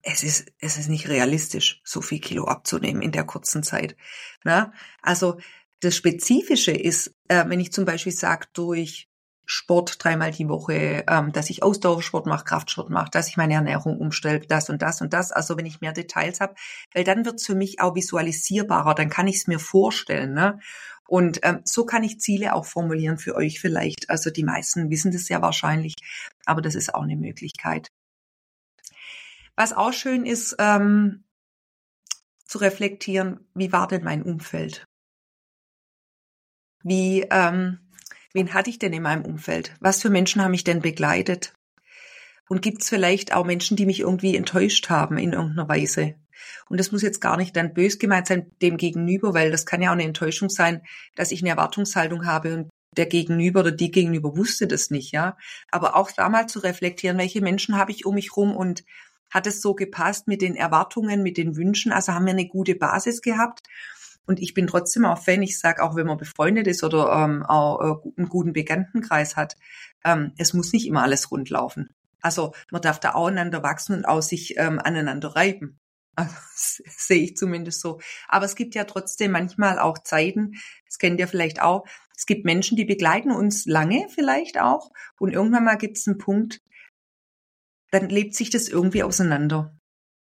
es 0.02 0.24
ist, 0.24 0.52
es 0.60 0.78
ist 0.78 0.90
nicht 0.90 1.08
realistisch, 1.08 1.82
so 1.84 2.02
viel 2.02 2.20
Kilo 2.20 2.46
abzunehmen 2.46 3.02
in 3.02 3.12
der 3.12 3.24
kurzen 3.24 3.64
Zeit. 3.64 3.96
Ne? 4.44 4.74
Also 5.02 5.38
das 5.80 5.96
Spezifische 5.96 6.72
ist, 6.72 7.16
äh, 7.28 7.46
wenn 7.48 7.60
ich 7.60 7.72
zum 7.72 7.86
Beispiel 7.86 8.12
sage, 8.12 8.48
durch 8.54 9.08
Sport 9.46 10.04
dreimal 10.04 10.32
die 10.32 10.50
Woche, 10.50 11.06
ähm, 11.08 11.32
dass 11.32 11.50
ich 11.50 11.64
Ausdauersport 11.64 12.26
mache, 12.26 12.44
Kraftsport 12.44 12.90
mache, 12.90 13.12
dass 13.12 13.30
ich 13.30 13.38
meine 13.38 13.54
Ernährung 13.54 13.98
umstelle, 13.98 14.42
das 14.42 14.70
und 14.70 14.82
das 14.82 15.02
und 15.02 15.14
das. 15.14 15.32
Also 15.32 15.56
wenn 15.58 15.66
ich 15.66 15.80
mehr 15.80 15.94
Details 15.94 16.42
habe, 16.42 16.56
weil 16.94 17.06
dann 17.06 17.26
wird's 17.26 17.46
für 17.46 17.56
mich 17.56 17.80
auch 17.80 17.96
visualisierbarer, 17.96 18.94
dann 18.94 19.10
kann 19.10 19.28
ich 19.28 19.38
es 19.38 19.48
mir 19.48 19.60
vorstellen. 19.60 20.34
Ne? 20.34 20.60
Und 21.08 21.40
ähm, 21.44 21.62
so 21.64 21.86
kann 21.86 22.04
ich 22.04 22.20
Ziele 22.20 22.54
auch 22.54 22.66
formulieren 22.66 23.18
für 23.18 23.36
euch 23.36 23.62
vielleicht. 23.62 24.10
Also 24.10 24.30
die 24.32 24.44
meisten 24.44 24.90
wissen 24.90 25.12
das 25.14 25.30
ja 25.30 25.42
wahrscheinlich, 25.42 25.96
aber 26.46 26.62
das 26.62 26.76
ist 26.76 26.94
auch 26.94 27.04
eine 27.04 27.16
Möglichkeit. 27.16 27.90
Was 29.58 29.74
auch 29.74 29.92
schön 29.92 30.26
ist, 30.26 30.56
ähm, 30.60 31.26
zu 32.46 32.60
reflektieren, 32.60 33.50
wie 33.54 33.74
war 33.74 33.90
denn 33.90 34.04
mein 34.04 34.24
Umfeld? 34.24 34.88
wie, 36.88 37.26
ähm, 37.32 37.80
wen 38.34 38.54
hatte 38.54 38.70
ich 38.70 38.80
denn 38.80 38.94
in 38.94 39.04
meinem 39.04 39.26
Umfeld? 39.26 39.74
Was 39.80 40.02
für 40.02 40.10
Menschen 40.10 40.42
haben 40.42 40.52
mich 40.52 40.64
denn 40.64 40.82
begleitet? 40.82 41.54
Und 42.50 42.62
gibt 42.62 42.82
es 42.82 42.90
vielleicht 42.90 43.34
auch 43.34 43.46
Menschen, 43.46 43.76
die 43.76 43.86
mich 43.86 44.00
irgendwie 44.00 44.38
enttäuscht 44.38 44.90
haben 44.90 45.18
in 45.18 45.34
irgendeiner 45.34 45.68
Weise? 45.68 46.16
Und 46.70 46.80
das 46.80 46.92
muss 46.92 47.02
jetzt 47.02 47.20
gar 47.20 47.36
nicht 47.36 47.56
dann 47.56 47.74
bös 47.74 48.00
gemeint 48.00 48.28
sein 48.28 48.52
dem 48.62 48.78
Gegenüber, 48.78 49.34
weil 49.34 49.52
das 49.52 49.66
kann 49.66 49.82
ja 49.82 49.90
auch 49.90 49.94
eine 49.94 50.04
Enttäuschung 50.04 50.50
sein, 50.50 50.82
dass 51.16 51.32
ich 51.32 51.42
eine 51.42 51.50
Erwartungshaltung 51.50 52.26
habe 52.26 52.54
und 52.54 52.70
der 52.96 53.08
Gegenüber 53.08 53.62
oder 53.62 53.72
die 53.72 53.92
Gegenüber 53.92 54.38
wusste 54.38 54.66
das 54.66 54.90
nicht, 54.90 55.12
ja. 55.12 55.38
Aber 55.72 55.96
auch 55.96 56.10
da 56.12 56.30
mal 56.30 56.48
zu 56.48 56.60
reflektieren, 56.60 57.18
welche 57.18 57.42
Menschen 57.42 57.76
habe 57.76 57.92
ich 57.92 58.06
um 58.06 58.16
mich 58.16 58.38
rum 58.38 58.56
und 58.56 58.84
hat 59.30 59.48
es 59.48 59.62
so 59.62 59.74
gepasst 59.74 60.28
mit 60.28 60.42
den 60.42 60.56
Erwartungen, 60.56 61.24
mit 61.24 61.38
den 61.38 61.56
Wünschen? 61.56 61.92
Also 61.92 62.14
haben 62.14 62.26
wir 62.26 62.34
eine 62.34 62.48
gute 62.48 62.76
Basis 62.76 63.22
gehabt. 63.22 63.68
Und 64.26 64.42
ich 64.42 64.54
bin 64.54 64.68
trotzdem 64.68 65.06
auch 65.06 65.24
Fan, 65.24 65.42
ich 65.42 65.58
sage, 65.58 65.82
auch 65.82 65.96
wenn 65.96 66.06
man 66.06 66.18
befreundet 66.18 66.68
ist 66.68 66.84
oder 66.84 67.12
ähm, 67.14 67.44
auch 67.46 67.80
äh, 67.80 68.12
einen 68.18 68.30
guten 68.30 68.54
Bekanntenkreis 68.54 69.38
hat, 69.38 69.56
ähm, 70.04 70.34
es 70.38 70.54
muss 70.54 70.74
nicht 70.74 70.86
immer 70.86 71.04
alles 71.04 71.32
rundlaufen. 71.32 71.90
Also 72.22 72.54
man 72.72 72.82
darf 72.82 73.00
da 73.00 73.14
auch 73.14 73.28
einander 73.28 73.64
wachsen 73.64 73.96
und 73.96 74.06
auch 74.06 74.22
sich 74.22 74.58
ähm, 74.58 74.80
aneinander 74.80 75.36
reiben. 75.36 75.80
Also, 76.16 76.36
sehe 76.88 77.24
ich 77.24 77.38
zumindest 77.38 77.80
so. 77.80 78.00
Aber 78.28 78.46
es 78.46 78.56
gibt 78.56 78.76
ja 78.76 78.84
trotzdem 78.84 79.32
manchmal 79.32 79.80
auch 79.80 80.00
Zeiten, 80.00 80.56
das 80.86 80.98
kennt 80.98 81.20
ihr 81.20 81.28
vielleicht 81.28 81.62
auch, 81.62 81.86
es 82.18 82.26
gibt 82.26 82.46
Menschen, 82.46 82.76
die 82.76 82.86
begleiten 82.86 83.32
uns 83.32 83.66
lange 83.66 84.08
vielleicht 84.10 84.60
auch 84.60 84.90
und 85.20 85.32
irgendwann 85.32 85.64
mal 85.64 85.78
gibt 85.78 85.98
es 85.98 86.08
einen 86.08 86.18
Punkt, 86.18 86.62
dann 87.92 88.10
lebt 88.10 88.36
sich 88.36 88.50
das 88.50 88.68
irgendwie 88.68 89.04
auseinander. 89.04 89.78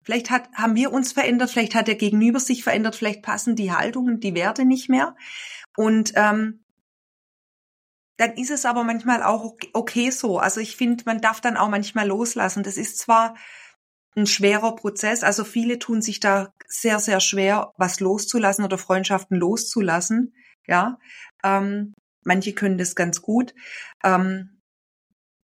Vielleicht 0.03 0.29
hat, 0.31 0.49
haben 0.53 0.75
wir 0.75 0.91
uns 0.91 1.13
verändert, 1.13 1.49
vielleicht 1.49 1.75
hat 1.75 1.87
der 1.87 1.95
Gegenüber 1.95 2.39
sich 2.39 2.63
verändert, 2.63 2.95
vielleicht 2.95 3.21
passen 3.21 3.55
die 3.55 3.71
Haltungen, 3.71 4.19
die 4.19 4.35
Werte 4.35 4.65
nicht 4.65 4.89
mehr. 4.89 5.15
Und 5.77 6.11
ähm, 6.15 6.63
dann 8.17 8.33
ist 8.33 8.51
es 8.51 8.65
aber 8.65 8.83
manchmal 8.83 9.23
auch 9.23 9.55
okay 9.73 10.09
so. 10.11 10.39
Also 10.39 10.59
ich 10.59 10.75
finde, 10.75 11.03
man 11.05 11.21
darf 11.21 11.41
dann 11.41 11.57
auch 11.57 11.69
manchmal 11.69 12.07
loslassen. 12.07 12.63
Das 12.63 12.77
ist 12.77 12.99
zwar 12.99 13.35
ein 14.15 14.27
schwerer 14.27 14.75
Prozess, 14.75 15.23
also 15.23 15.43
viele 15.43 15.79
tun 15.79 16.01
sich 16.01 16.19
da 16.19 16.53
sehr, 16.67 16.99
sehr 16.99 17.19
schwer, 17.19 17.71
was 17.77 17.99
loszulassen 17.99 18.63
oder 18.63 18.77
Freundschaften 18.77 19.37
loszulassen. 19.37 20.35
Ja, 20.67 20.99
ähm, 21.43 21.93
manche 22.23 22.53
können 22.53 22.77
das 22.77 22.93
ganz 22.93 23.21
gut. 23.21 23.55
Ähm, 24.03 24.52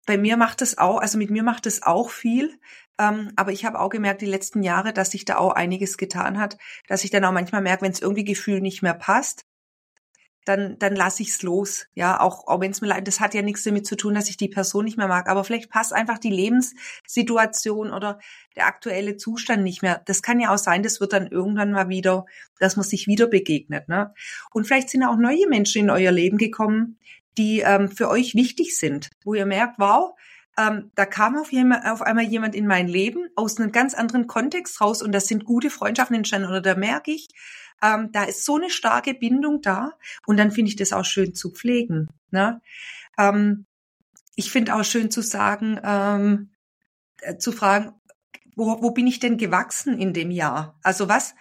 bei 0.09 0.17
mir 0.17 0.39
macht 0.39 0.63
es 0.63 0.79
auch, 0.79 1.03
also 1.03 1.19
mit 1.19 1.31
mir 1.31 1.43
macht 1.43 1.67
es 1.67 1.83
auch 1.83 2.09
viel. 2.09 2.59
Ähm, 2.99 3.31
aber 3.37 3.53
ich 3.53 3.67
habe 3.67 3.79
auch 3.79 3.91
gemerkt 3.91 4.23
die 4.23 4.27
letzten 4.27 4.63
Jahre, 4.63 4.95
dass 4.95 5.11
sich 5.11 5.27
da 5.27 5.37
auch 5.37 5.53
einiges 5.53 5.99
getan 5.99 6.39
hat, 6.39 6.57
dass 6.89 7.05
ich 7.05 7.11
dann 7.11 7.27
auch 7.27 7.33
manchmal 7.33 7.61
merke, 7.61 7.83
wenn 7.83 7.93
es 7.93 8.01
irgendwie 8.01 8.25
Gefühl 8.25 8.63
nicht 8.63 8.81
mehr 8.81 8.95
passt, 8.95 9.45
dann, 10.47 10.79
dann 10.79 10.97
lasse 10.97 11.23
ich's 11.23 11.43
los. 11.43 11.89
Ja, 11.93 12.21
auch, 12.21 12.47
auch 12.47 12.59
wenn 12.59 12.71
es 12.71 12.81
mir 12.81 12.89
leid, 12.89 13.07
das 13.07 13.21
hat 13.21 13.35
ja 13.35 13.43
nichts 13.43 13.65
damit 13.65 13.87
zu 13.87 13.97
tun, 13.97 14.15
dass 14.15 14.31
ich 14.31 14.39
die 14.39 14.49
Person 14.49 14.87
nicht 14.87 14.97
mehr 14.97 15.09
mag. 15.09 15.29
Aber 15.29 15.45
vielleicht 15.45 15.69
passt 15.69 15.93
einfach 15.93 16.17
die 16.17 16.31
Lebenssituation 16.31 17.93
oder 17.93 18.19
der 18.57 18.67
aktuelle 18.67 19.19
Zustand 19.19 19.63
nicht 19.63 19.83
mehr. 19.83 20.01
Das 20.07 20.23
kann 20.23 20.41
ja 20.41 20.55
auch 20.55 20.59
sein, 20.59 20.83
das 20.83 21.01
wird 21.01 21.13
dann 21.13 21.27
irgendwann 21.27 21.73
mal 21.73 21.91
wieder, 21.91 22.25
dass 22.59 22.77
man 22.77 22.85
sich 22.87 23.07
wieder 23.07 23.27
begegnet. 23.27 23.91
Ne? 23.91 24.15
Und 24.53 24.67
vielleicht 24.67 24.89
sind 24.89 25.05
auch 25.05 25.17
neue 25.17 25.47
Menschen 25.51 25.83
in 25.83 25.91
euer 25.91 26.13
Leben 26.13 26.39
gekommen, 26.39 26.97
die 27.39 27.61
ähm, 27.61 27.89
für 27.91 28.09
euch 28.09 28.35
wichtig 28.35 28.77
sind, 28.77 29.09
wo 29.25 29.35
ihr 29.35 29.47
merkt, 29.47 29.79
wow, 29.79 30.15
ähm, 30.59 30.91
da 30.97 31.07
kam 31.07 31.37
auf, 31.37 31.53
jemand, 31.53 31.87
auf 31.87 32.03
einmal 32.03 32.25
jemand 32.25 32.55
in 32.55 32.67
mein 32.67 32.89
Leben 32.89 33.29
aus 33.37 33.59
einem 33.59 33.71
ganz 33.71 33.95
anderen 33.95 34.27
Kontext 34.27 34.81
raus 34.81 35.03
und 35.03 35.13
das 35.13 35.29
sind 35.29 35.45
gute 35.45 35.71
Freundschaften 35.71 36.17
entstanden 36.17 36.49
oder 36.49 36.61
da 36.61 36.75
merke 36.75 37.13
ich, 37.13 37.29
ähm, 37.81 38.11
da 38.13 38.25
ist 38.25 38.45
so 38.45 38.57
eine 38.57 38.71
starke 38.71 39.15
Bindung 39.15 39.63
da 39.63 39.93
und 40.27 40.37
dann 40.37 40.51
finde 40.51 40.71
ich 40.71 40.77
das 40.77 40.93
auch 40.93 41.05
schön 41.05 41.35
zu 41.35 41.53
pflegen. 41.53 42.09
Ne? 42.31 42.61
Ähm, 43.17 43.67
ich 44.35 44.51
finde 44.51 44.75
auch 44.75 44.85
schön 44.85 45.11
zu 45.11 45.23
sagen, 45.23 45.81
ähm, 45.85 46.51
äh, 47.21 47.37
zu 47.37 47.53
fragen, 47.53 47.93
wo, 48.57 48.83
wo 48.83 48.91
bin 48.91 49.07
ich 49.07 49.21
denn 49.21 49.39
gewachsen 49.39 49.97
in 49.97 50.13
dem 50.13 50.33
Jahr? 50.33 50.77
Also 50.83 51.09
was, 51.09 51.37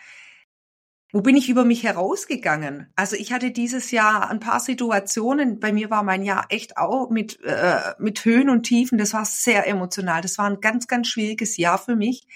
wo 1.14 1.22
bin 1.22 1.38
ich 1.38 1.50
über 1.50 1.64
mich 1.64 1.84
herausgegangen? 1.84 2.92
Also 2.96 3.16
ich 3.16 3.32
hatte 3.32 3.52
dieses 3.52 3.92
Jahr 3.92 4.30
ein 4.30 4.42
paar 4.42 4.60
Situationen. 4.60 5.60
Bei 5.60 5.72
mir 5.72 5.90
war 5.90 6.04
mein 6.04 6.24
Jahr 6.24 6.48
echt 6.50 6.78
auch 6.78 7.10
mit 7.10 7.40
äh, 7.44 7.94
mit 7.98 8.26
Höhen 8.26 8.50
und 8.50 8.64
Tiefen. 8.64 8.98
Das 8.98 9.14
war 9.14 9.24
sehr 9.24 9.68
emotional. 9.68 10.22
Das 10.22 10.38
war 10.38 10.50
ein 10.50 10.60
ganz 10.60 10.88
ganz 10.88 11.08
schwieriges 11.08 11.56
Jahr 11.56 11.78
für 11.78 11.96
mich. 11.96 12.28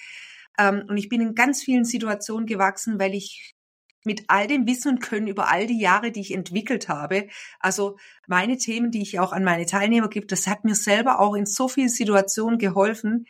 Ähm, 0.57 0.85
und 0.87 0.97
ich 0.97 1.09
bin 1.09 1.21
in 1.21 1.35
ganz 1.35 1.61
vielen 1.61 1.83
Situationen 1.83 2.45
gewachsen, 2.45 2.97
weil 2.97 3.13
ich 3.13 3.55
mit 4.03 4.23
all 4.27 4.47
dem 4.47 4.65
Wissen 4.65 4.93
und 4.93 5.01
Können 5.01 5.27
über 5.27 5.51
all 5.51 5.67
die 5.67 5.79
Jahre, 5.79 6.11
die 6.11 6.21
ich 6.21 6.33
entwickelt 6.33 6.89
habe. 6.89 7.27
Also 7.59 7.97
meine 8.27 8.57
Themen, 8.57 8.91
die 8.91 9.01
ich 9.01 9.19
auch 9.19 9.31
an 9.31 9.43
meine 9.43 9.65
Teilnehmer 9.65 10.09
gebe, 10.09 10.27
das 10.27 10.47
hat 10.47 10.63
mir 10.63 10.75
selber 10.75 11.19
auch 11.19 11.35
in 11.35 11.45
so 11.45 11.67
vielen 11.67 11.89
Situationen 11.89 12.57
geholfen, 12.57 13.25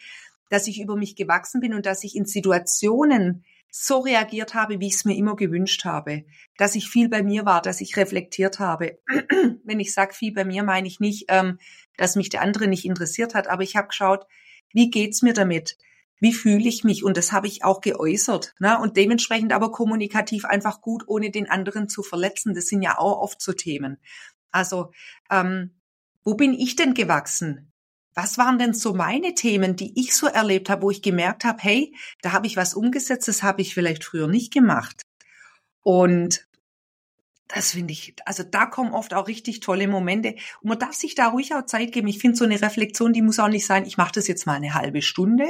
dass 0.50 0.68
ich 0.68 0.82
über 0.82 0.96
mich 0.96 1.16
gewachsen 1.16 1.62
bin 1.62 1.74
und 1.74 1.86
dass 1.86 2.04
ich 2.04 2.16
in 2.16 2.26
Situationen 2.26 3.44
so 3.72 4.00
reagiert 4.00 4.54
habe, 4.54 4.80
wie 4.80 4.88
ich 4.88 4.96
es 4.96 5.06
mir 5.06 5.16
immer 5.16 5.36
gewünscht 5.36 5.86
habe. 5.86 6.26
Dass 6.58 6.76
ich 6.76 6.88
viel 6.88 7.10
bei 7.10 7.24
mir 7.24 7.46
war, 7.46 7.62
dass 7.62 7.82
ich 7.82 7.98
reflektiert 7.98 8.60
habe. 8.60 9.00
Wenn 9.64 9.80
ich 9.80 9.94
sage 9.94 10.14
viel 10.14 10.34
bei 10.34 10.46
mir, 10.46 10.64
meine 10.64 10.88
ich 10.88 11.00
nicht, 11.00 11.26
ähm, 11.30 11.58
dass 11.98 12.16
mich 12.16 12.30
der 12.30 12.42
andere 12.42 12.68
nicht 12.68 12.86
interessiert 12.86 13.34
hat, 13.34 13.48
aber 13.48 13.64
ich 13.64 13.76
habe 13.76 13.88
geschaut, 13.88 14.28
wie 14.74 14.90
geht's 14.90 15.22
mir 15.22 15.34
damit? 15.34 15.78
wie 16.22 16.34
fühle 16.34 16.70
ich 16.70 16.84
mich? 16.84 17.04
Und 17.04 17.18
das 17.18 17.32
habe 17.32 17.48
ich 17.48 17.66
auch 17.66 17.82
geäußert. 17.82 18.54
Ne? 18.60 18.80
Und 18.80 18.96
dementsprechend 18.96 19.52
aber 19.52 19.72
kommunikativ 19.72 20.46
einfach 20.46 20.80
gut, 20.80 21.04
ohne 21.08 21.32
den 21.32 21.50
anderen 21.50 21.90
zu 21.90 22.04
verletzen. 22.04 22.54
Das 22.54 22.68
sind 22.68 22.84
ja 22.84 23.00
auch 23.00 23.20
oft 23.20 23.42
so 23.42 23.54
Themen. 23.54 23.98
Also, 24.52 24.92
ähm, 25.32 25.82
wo 26.24 26.36
bin 26.36 26.54
ich 26.54 26.76
denn 26.76 26.94
gewachsen? 26.94 27.71
Was 28.14 28.38
waren 28.38 28.60
denn 28.60 28.74
so 28.74 28.94
meine 28.94 29.36
Themen, 29.36 29.76
die 29.76 30.00
ich 30.00 30.16
so 30.16 30.28
erlebt 30.28 30.70
habe, 30.70 30.82
wo 30.84 30.92
ich 30.92 31.02
gemerkt 31.02 31.46
habe, 31.46 31.60
hey, 31.62 31.96
da 32.22 32.34
habe 32.34 32.48
ich 32.48 32.58
was 32.58 32.74
umgesetzt, 32.74 33.28
das 33.28 33.44
habe 33.44 33.62
ich 33.62 33.74
vielleicht 33.74 34.04
früher 34.04 34.28
nicht 34.28 34.52
gemacht. 34.52 35.02
Und 35.82 36.46
das 37.54 37.72
finde 37.72 37.92
ich, 37.92 38.16
also 38.26 38.44
da 38.44 38.66
kommen 38.66 38.94
oft 38.94 39.14
auch 39.14 39.28
richtig 39.28 39.60
tolle 39.60 39.88
Momente. 39.88 40.36
Und 40.62 40.70
man 40.70 40.80
darf 40.80 40.94
sich 40.94 41.16
da 41.16 41.28
ruhig 41.28 41.54
auch 41.54 41.66
Zeit 41.66 41.92
geben. 41.92 42.08
Ich 42.08 42.20
finde, 42.20 42.38
so 42.38 42.46
eine 42.46 42.62
Reflexion, 42.62 43.14
die 43.14 43.22
muss 43.22 43.40
auch 43.40 43.50
nicht 43.50 43.66
sein, 43.66 43.86
ich 43.86 43.98
mache 43.98 44.14
das 44.14 44.28
jetzt 44.28 44.46
mal 44.46 44.54
eine 44.54 44.74
halbe 44.74 45.02
Stunde, 45.02 45.46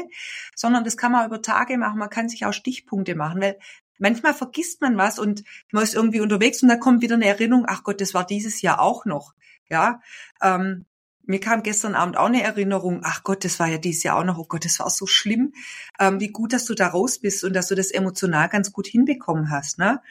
sondern 0.56 0.84
das 0.84 0.98
kann 0.98 1.12
man 1.12 1.28
über 1.28 1.42
Tage 1.42 1.78
machen. 1.78 2.00
Man 2.00 2.10
kann 2.10 2.30
sich 2.30 2.46
auch 2.46 2.54
Stichpunkte 2.54 3.16
machen, 3.16 3.42
weil 3.42 3.60
manchmal 4.00 4.34
vergisst 4.34 4.82
man 4.82 4.98
was 4.98 5.20
und 5.20 5.44
man 5.72 5.84
ist 5.84 5.94
irgendwie 5.94 6.22
unterwegs 6.22 6.64
und 6.64 6.70
dann 6.70 6.80
kommt 6.80 7.02
wieder 7.02 7.16
eine 7.16 7.28
Erinnerung, 7.28 7.66
ach 7.68 7.84
Gott, 7.84 8.02
das 8.02 8.14
war 8.14 8.26
dieses 8.26 8.62
Jahr 8.62 8.82
auch 8.82 9.06
noch. 9.06 9.34
Ja, 9.70 10.02
ähm, 10.42 10.86
mir 11.24 11.40
kam 11.40 11.64
gestern 11.64 11.96
Abend 11.96 12.18
auch 12.18 12.26
eine 12.26 12.44
Erinnerung, 12.44 13.02
ach 13.04 13.24
Gott, 13.24 13.46
das 13.46 13.60
war 13.60 13.68
ja 13.68 13.78
dieses 13.78 14.04
Jahr 14.04 14.18
auch 14.18 14.24
noch, 14.24 14.38
oh 14.38 14.46
Gott, 14.48 14.66
das 14.66 14.80
war 14.80 14.90
so 14.90 15.06
schlimm. 15.06 15.54
Ähm, 16.00 16.20
wie 16.20 16.30
gut, 16.30 16.54
dass 16.54 16.66
du 16.66 16.74
da 16.74 16.88
raus 16.88 17.20
bist 17.20 17.44
und 17.44 17.54
dass 17.54 17.68
du 17.68 17.76
das 17.76 17.92
emotional 17.92 18.50
ganz 18.50 18.72
gut 18.72 18.88
hinbekommen 18.88 19.50
hast. 19.50 19.78
Ne? 19.78 20.02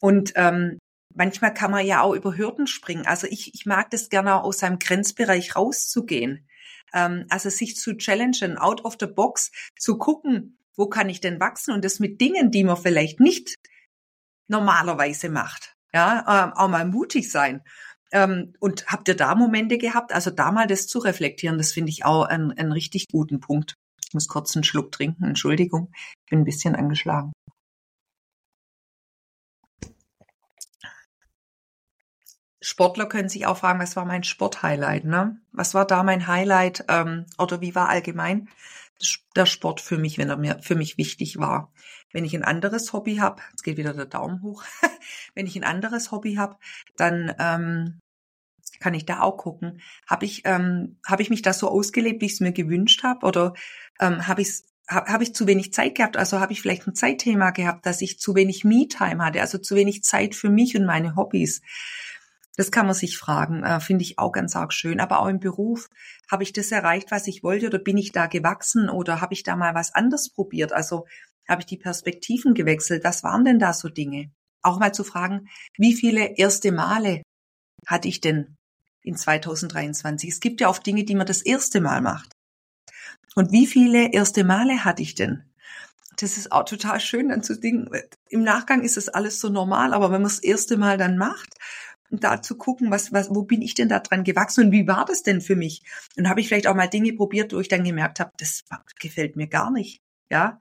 Und 0.00 0.32
ähm, 0.36 0.78
manchmal 1.14 1.54
kann 1.54 1.70
man 1.70 1.86
ja 1.86 2.02
auch 2.02 2.14
über 2.14 2.36
Hürden 2.36 2.66
springen. 2.66 3.06
Also 3.06 3.26
ich, 3.26 3.54
ich 3.54 3.66
mag 3.66 3.90
das 3.90 4.08
gerne 4.08 4.34
auch 4.34 4.44
aus 4.44 4.58
seinem 4.58 4.78
Grenzbereich 4.78 5.56
rauszugehen. 5.56 6.46
Ähm, 6.92 7.26
also 7.30 7.50
sich 7.50 7.76
zu 7.76 7.96
challengen, 7.96 8.58
out 8.58 8.84
of 8.84 8.96
the 9.00 9.06
box, 9.06 9.50
zu 9.78 9.98
gucken, 9.98 10.58
wo 10.76 10.88
kann 10.88 11.08
ich 11.08 11.20
denn 11.20 11.40
wachsen 11.40 11.72
und 11.72 11.84
das 11.84 12.00
mit 12.00 12.20
Dingen, 12.20 12.50
die 12.50 12.64
man 12.64 12.76
vielleicht 12.76 13.20
nicht 13.20 13.56
normalerweise 14.48 15.28
macht. 15.28 15.74
Ja, 15.92 16.44
ähm, 16.44 16.52
auch 16.52 16.68
mal 16.68 16.86
mutig 16.86 17.30
sein. 17.30 17.62
Ähm, 18.12 18.54
und 18.60 18.86
habt 18.86 19.08
ihr 19.08 19.16
da 19.16 19.34
Momente 19.34 19.78
gehabt? 19.78 20.12
Also 20.12 20.30
da 20.30 20.52
mal 20.52 20.66
das 20.66 20.86
zu 20.86 20.98
reflektieren, 20.98 21.58
das 21.58 21.72
finde 21.72 21.90
ich 21.90 22.04
auch 22.04 22.24
einen, 22.24 22.52
einen 22.52 22.72
richtig 22.72 23.06
guten 23.10 23.40
Punkt. 23.40 23.74
Ich 24.06 24.14
muss 24.14 24.28
kurz 24.28 24.54
einen 24.54 24.64
Schluck 24.64 24.92
trinken, 24.92 25.24
Entschuldigung, 25.24 25.90
ich 25.94 26.30
bin 26.30 26.40
ein 26.40 26.44
bisschen 26.44 26.76
angeschlagen. 26.76 27.32
Sportler 32.60 33.06
können 33.06 33.28
sich 33.28 33.46
auch 33.46 33.58
fragen, 33.58 33.78
was 33.78 33.94
war 33.96 34.04
mein 34.04 34.24
Sporthighlight, 34.24 35.04
ne? 35.04 35.40
Was 35.52 35.74
war 35.74 35.86
da 35.86 36.02
mein 36.02 36.26
Highlight 36.26 36.84
ähm, 36.88 37.26
oder 37.38 37.60
wie 37.60 37.74
war 37.74 37.88
allgemein 37.88 38.48
der 39.36 39.46
Sport 39.46 39.80
für 39.80 39.98
mich, 39.98 40.18
wenn 40.18 40.30
er 40.30 40.36
mir 40.36 40.58
für 40.62 40.74
mich 40.74 40.98
wichtig 40.98 41.38
war? 41.38 41.72
Wenn 42.16 42.24
ich 42.24 42.34
ein 42.34 42.44
anderes 42.44 42.94
Hobby 42.94 43.16
habe, 43.16 43.42
jetzt 43.50 43.62
geht 43.62 43.76
wieder 43.76 43.92
der 43.92 44.06
Daumen 44.06 44.40
hoch, 44.40 44.64
wenn 45.34 45.46
ich 45.46 45.54
ein 45.54 45.64
anderes 45.64 46.12
Hobby 46.12 46.36
habe, 46.36 46.56
dann 46.96 47.34
ähm, 47.38 48.00
kann 48.80 48.94
ich 48.94 49.04
da 49.04 49.20
auch 49.20 49.36
gucken, 49.36 49.82
habe 50.08 50.24
ich 50.24 50.40
ähm, 50.46 50.96
habe 51.06 51.20
ich 51.20 51.28
mich 51.28 51.42
da 51.42 51.52
so 51.52 51.68
ausgelebt, 51.68 52.22
wie 52.22 52.26
ich 52.26 52.32
es 52.32 52.40
mir 52.40 52.52
gewünscht 52.52 53.02
habe, 53.02 53.26
oder 53.26 53.52
ähm, 54.00 54.26
habe 54.26 54.40
ich 54.40 54.62
habe 54.88 55.12
hab 55.12 55.20
ich 55.20 55.34
zu 55.34 55.46
wenig 55.46 55.74
Zeit 55.74 55.94
gehabt, 55.94 56.16
also 56.16 56.40
habe 56.40 56.54
ich 56.54 56.62
vielleicht 56.62 56.86
ein 56.86 56.94
Zeitthema 56.94 57.50
gehabt, 57.50 57.84
dass 57.84 58.00
ich 58.00 58.18
zu 58.18 58.34
wenig 58.34 58.64
Me-Time 58.64 59.22
hatte, 59.22 59.42
also 59.42 59.58
zu 59.58 59.74
wenig 59.74 60.02
Zeit 60.02 60.34
für 60.34 60.48
mich 60.48 60.74
und 60.74 60.86
meine 60.86 61.16
Hobbys. 61.16 61.60
Das 62.56 62.70
kann 62.70 62.86
man 62.86 62.94
sich 62.94 63.18
fragen, 63.18 63.62
äh, 63.62 63.78
finde 63.78 64.04
ich 64.04 64.18
auch 64.18 64.32
ganz 64.32 64.56
arg 64.56 64.72
schön. 64.72 65.00
Aber 65.00 65.20
auch 65.20 65.28
im 65.28 65.40
Beruf, 65.40 65.90
habe 66.30 66.44
ich 66.44 66.54
das 66.54 66.72
erreicht, 66.72 67.10
was 67.10 67.26
ich 67.26 67.42
wollte 67.42 67.66
oder 67.66 67.78
bin 67.78 67.98
ich 67.98 68.12
da 68.12 68.26
gewachsen 68.26 68.88
oder 68.88 69.20
habe 69.20 69.34
ich 69.34 69.42
da 69.42 69.54
mal 69.54 69.74
was 69.74 69.94
anderes 69.94 70.30
probiert? 70.30 70.72
Also 70.72 71.04
habe 71.48 71.62
ich 71.62 71.66
die 71.66 71.76
Perspektiven 71.76 72.54
gewechselt? 72.54 73.04
Was 73.04 73.22
waren 73.22 73.44
denn 73.44 73.58
da 73.58 73.72
so 73.72 73.88
Dinge? 73.88 74.30
Auch 74.62 74.78
mal 74.78 74.92
zu 74.92 75.04
fragen, 75.04 75.48
wie 75.76 75.94
viele 75.94 76.36
erste 76.36 76.72
Male 76.72 77.22
hatte 77.86 78.08
ich 78.08 78.20
denn 78.20 78.56
in 79.02 79.16
2023? 79.16 80.30
Es 80.30 80.40
gibt 80.40 80.60
ja 80.60 80.68
oft 80.68 80.84
Dinge, 80.86 81.04
die 81.04 81.14
man 81.14 81.26
das 81.26 81.42
erste 81.42 81.80
Mal 81.80 82.00
macht. 82.00 82.32
Und 83.34 83.52
wie 83.52 83.66
viele 83.66 84.12
erste 84.12 84.44
Male 84.44 84.84
hatte 84.84 85.02
ich 85.02 85.14
denn? 85.14 85.44
Das 86.16 86.38
ist 86.38 86.50
auch 86.50 86.64
total 86.64 86.98
schön, 86.98 87.28
dann 87.28 87.42
zu 87.42 87.60
denken, 87.60 87.90
im 88.30 88.42
Nachgang 88.42 88.82
ist 88.82 88.96
es 88.96 89.10
alles 89.10 89.38
so 89.38 89.50
normal, 89.50 89.92
aber 89.92 90.06
wenn 90.06 90.22
man 90.22 90.30
das 90.30 90.38
erste 90.38 90.78
Mal 90.78 90.96
dann 90.96 91.18
macht, 91.18 91.54
da 92.10 92.40
zu 92.40 92.56
gucken, 92.56 92.90
was, 92.90 93.12
was, 93.12 93.28
wo 93.30 93.42
bin 93.42 93.62
ich 93.62 93.74
denn 93.74 93.88
da 93.88 93.98
dran 93.98 94.24
gewachsen 94.24 94.66
und 94.66 94.72
wie 94.72 94.86
war 94.86 95.04
das 95.04 95.22
denn 95.22 95.40
für 95.40 95.56
mich? 95.56 95.82
Und 96.16 96.28
habe 96.28 96.40
ich 96.40 96.48
vielleicht 96.48 96.66
auch 96.66 96.74
mal 96.74 96.86
Dinge 96.86 97.12
probiert, 97.12 97.52
wo 97.52 97.60
ich 97.60 97.68
dann 97.68 97.84
gemerkt 97.84 98.20
habe, 98.20 98.32
das 98.38 98.64
gefällt 98.98 99.36
mir 99.36 99.48
gar 99.48 99.70
nicht. 99.70 100.00
Ja, 100.30 100.60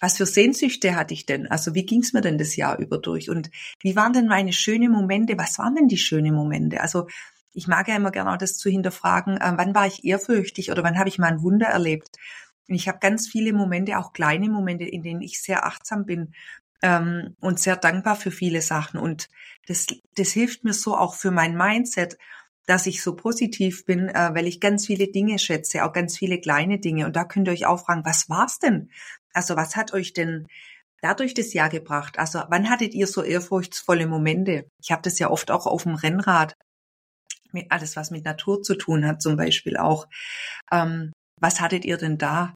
was 0.00 0.16
für 0.16 0.26
Sehnsüchte 0.26 0.94
hatte 0.94 1.14
ich 1.14 1.26
denn? 1.26 1.46
Also 1.48 1.74
wie 1.74 1.84
ging's 1.84 2.12
mir 2.12 2.20
denn 2.20 2.38
das 2.38 2.56
Jahr 2.56 2.78
über 2.78 2.98
durch? 2.98 3.30
Und 3.30 3.50
wie 3.80 3.96
waren 3.96 4.12
denn 4.12 4.26
meine 4.26 4.52
schönen 4.52 4.92
Momente? 4.92 5.36
Was 5.38 5.58
waren 5.58 5.74
denn 5.74 5.88
die 5.88 5.98
schönen 5.98 6.34
Momente? 6.34 6.80
Also 6.80 7.06
ich 7.52 7.66
mag 7.66 7.88
ja 7.88 7.96
immer 7.96 8.10
gerne 8.10 8.32
auch 8.32 8.38
das 8.38 8.56
zu 8.56 8.70
hinterfragen, 8.70 9.36
äh, 9.36 9.52
wann 9.56 9.74
war 9.74 9.86
ich 9.86 10.04
ehrfürchtig 10.04 10.70
oder 10.70 10.82
wann 10.82 10.98
habe 10.98 11.08
ich 11.08 11.18
mal 11.18 11.32
ein 11.32 11.42
Wunder 11.42 11.66
erlebt? 11.66 12.16
Und 12.68 12.74
ich 12.74 12.86
habe 12.86 12.98
ganz 13.00 13.26
viele 13.26 13.52
Momente, 13.52 13.98
auch 13.98 14.12
kleine 14.12 14.48
Momente, 14.48 14.84
in 14.84 15.02
denen 15.02 15.22
ich 15.22 15.42
sehr 15.42 15.66
achtsam 15.66 16.04
bin 16.04 16.34
ähm, 16.82 17.34
und 17.40 17.58
sehr 17.58 17.76
dankbar 17.76 18.16
für 18.16 18.30
viele 18.30 18.62
Sachen. 18.62 19.00
Und 19.00 19.28
das, 19.66 19.86
das 20.16 20.30
hilft 20.30 20.64
mir 20.64 20.74
so 20.74 20.96
auch 20.96 21.14
für 21.14 21.30
mein 21.30 21.56
Mindset, 21.56 22.18
dass 22.66 22.86
ich 22.86 23.02
so 23.02 23.16
positiv 23.16 23.86
bin, 23.86 24.08
äh, 24.08 24.30
weil 24.34 24.46
ich 24.46 24.60
ganz 24.60 24.86
viele 24.86 25.08
Dinge 25.08 25.38
schätze, 25.38 25.84
auch 25.84 25.92
ganz 25.94 26.18
viele 26.18 26.38
kleine 26.38 26.78
Dinge. 26.78 27.06
Und 27.06 27.16
da 27.16 27.24
könnt 27.24 27.48
ihr 27.48 27.52
euch 27.52 27.66
auch 27.66 27.84
fragen, 27.84 28.04
was 28.04 28.28
war's 28.28 28.58
denn? 28.58 28.90
Also 29.32 29.56
was 29.56 29.76
hat 29.76 29.92
euch 29.92 30.12
denn 30.12 30.46
dadurch 31.02 31.34
das 31.34 31.52
Jahr 31.52 31.68
gebracht? 31.68 32.18
Also 32.18 32.42
wann 32.48 32.70
hattet 32.70 32.94
ihr 32.94 33.06
so 33.06 33.22
ehrfurchtsvolle 33.22 34.06
Momente? 34.06 34.68
Ich 34.82 34.90
habe 34.90 35.02
das 35.02 35.18
ja 35.18 35.30
oft 35.30 35.50
auch 35.50 35.66
auf 35.66 35.84
dem 35.84 35.94
Rennrad. 35.94 36.54
Alles, 37.70 37.96
was 37.96 38.10
mit 38.10 38.24
Natur 38.24 38.62
zu 38.62 38.74
tun 38.74 39.06
hat, 39.06 39.22
zum 39.22 39.36
Beispiel 39.36 39.76
auch. 39.76 40.06
Ähm, 40.70 41.12
was 41.40 41.60
hattet 41.60 41.84
ihr 41.84 41.96
denn 41.96 42.18
da? 42.18 42.54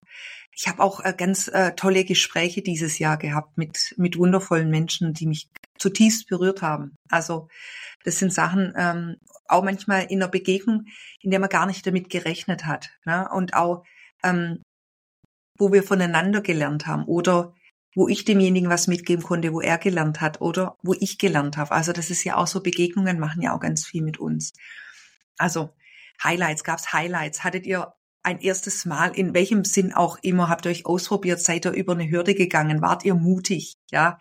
Ich 0.55 0.69
habe 0.69 0.83
auch 0.83 1.03
äh, 1.05 1.15
ganz 1.17 1.49
äh, 1.49 1.73
tolle 1.75 2.05
Gespräche 2.05 2.63
dieses 2.63 2.99
Jahr 2.99 3.17
gehabt 3.17 3.57
mit, 3.57 3.95
mit 3.97 4.19
wundervollen 4.19 4.69
Menschen, 4.69 5.15
die 5.15 5.27
mich 5.27 5.49
zutiefst 5.79 6.29
berührt 6.29 6.63
haben. 6.63 6.95
Also 7.09 7.49
das 8.05 8.19
sind 8.19 8.33
Sachen, 8.33 8.75
ähm, 8.77 9.17
auch 9.49 9.63
manchmal 9.63 10.05
in 10.05 10.23
einer 10.23 10.31
Begegnung, 10.31 10.85
in 11.21 11.31
der 11.31 11.41
man 11.41 11.49
gar 11.49 11.67
nicht 11.67 11.87
damit 11.87 12.11
gerechnet 12.11 12.67
hat. 12.67 12.91
Ne? 13.05 13.29
Und 13.33 13.55
auch, 13.55 13.85
ähm, 14.23 14.63
wo 15.59 15.73
wir 15.73 15.83
voneinander 15.83 16.41
gelernt 16.41 16.87
haben 16.87 17.05
oder 17.05 17.55
wo 17.95 18.09
ich 18.09 18.25
demjenigen 18.25 18.71
was 18.71 18.87
mitgeben 18.87 19.23
konnte, 19.23 19.53
wo 19.53 19.61
er 19.61 19.79
gelernt 19.79 20.21
hat 20.21 20.41
oder 20.41 20.77
wo 20.83 20.95
ich 20.99 21.19
gelernt 21.19 21.57
habe. 21.57 21.73
Also 21.73 21.93
das 21.93 22.11
ist 22.11 22.25
ja 22.25 22.37
auch 22.37 22.47
so, 22.47 22.63
Begegnungen 22.63 23.19
machen 23.19 23.43
ja 23.43 23.55
auch 23.55 23.61
ganz 23.61 23.85
viel 23.85 24.03
mit 24.03 24.19
uns. 24.19 24.55
Also 25.37 25.71
Highlights, 26.23 26.65
gab's 26.65 26.93
Highlights? 26.93 27.45
Hattet 27.45 27.67
ihr 27.67 27.93
ein 28.23 28.41
erstes 28.41 28.85
Mal, 28.85 29.09
in 29.09 29.35
welchem 29.35 29.65
Sinn 29.65 29.93
auch 29.93 30.19
immer, 30.23 30.49
habt 30.49 30.65
ihr 30.67 30.71
euch 30.71 30.87
ausprobiert, 30.87 31.41
seid 31.41 31.67
ihr 31.67 31.73
über 31.73 31.93
eine 31.93 32.09
Hürde 32.09 32.35
gegangen, 32.35 32.81
wart 32.81 33.05
ihr 33.05 33.15
mutig, 33.15 33.75
ja? 33.91 34.19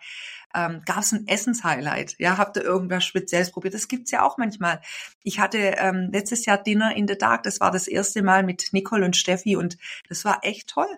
Ähm, 0.54 0.82
Gab 0.84 0.98
es 0.98 1.12
ein 1.12 1.26
Essenshighlight? 1.26 2.16
Ja, 2.18 2.36
habt 2.36 2.58
ihr 2.58 2.62
irgendwas 2.62 3.04
Spezielles 3.04 3.52
probiert? 3.52 3.72
Das 3.72 3.88
gibt's 3.88 4.10
ja 4.10 4.22
auch 4.22 4.36
manchmal. 4.36 4.82
Ich 5.22 5.40
hatte 5.40 5.56
ähm, 5.56 6.10
letztes 6.12 6.44
Jahr 6.44 6.58
Dinner 6.58 6.94
in 6.94 7.08
the 7.08 7.16
Dark. 7.16 7.44
Das 7.44 7.60
war 7.60 7.70
das 7.70 7.88
erste 7.88 8.22
Mal 8.22 8.42
mit 8.42 8.68
Nicole 8.72 9.06
und 9.06 9.16
Steffi 9.16 9.56
und 9.56 9.78
das 10.10 10.26
war 10.26 10.40
echt 10.42 10.68
toll. 10.68 10.88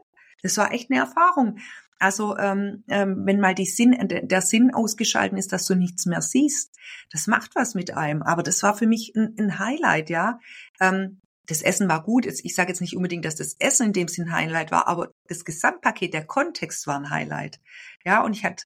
Das 0.45 0.59
war 0.59 0.73
echt 0.73 0.91
eine 0.91 1.01
Erfahrung. 1.01 1.59
Also 1.99 2.37
ähm, 2.37 2.85
ähm, 2.89 3.23
wenn 3.25 3.41
mal 3.41 3.55
die 3.55 3.65
Sinn, 3.65 3.97
der 3.99 4.43
Sinn 4.43 4.75
ausgeschalten 4.75 5.39
ist, 5.39 5.53
dass 5.53 5.65
du 5.65 5.75
nichts 5.75 6.05
mehr 6.05 6.21
siehst, 6.21 6.77
das 7.11 7.27
macht 7.27 7.57
was 7.57 7.75
mit 7.75 7.97
einem. 7.97 8.23
Aber 8.23 8.43
das 8.43 8.63
war 8.63 8.77
für 8.77 8.87
mich 8.87 9.15
ein, 9.17 9.35
ein 9.39 9.59
Highlight, 9.59 10.11
ja. 10.11 10.39
Ähm, 10.81 11.23
das 11.47 11.63
Essen 11.63 11.89
war 11.89 12.03
gut. 12.03 12.27
Ich 12.27 12.55
sage 12.55 12.71
jetzt 12.71 12.81
nicht 12.81 12.97
unbedingt, 12.97 13.25
dass 13.25 13.37
das 13.37 13.57
Essen 13.59 13.87
in 13.87 13.93
dem 13.95 14.09
Sinn 14.09 14.33
Highlight 14.33 14.71
war, 14.71 14.87
aber 14.87 15.13
das 15.29 15.45
Gesamtpaket, 15.45 16.13
der 16.13 16.27
Kontext 16.27 16.87
war 16.87 16.97
ein 16.97 17.11
Highlight. 17.11 17.61
Ja, 18.05 18.23
und 18.23 18.35
ich 18.35 18.45
hatte 18.45 18.65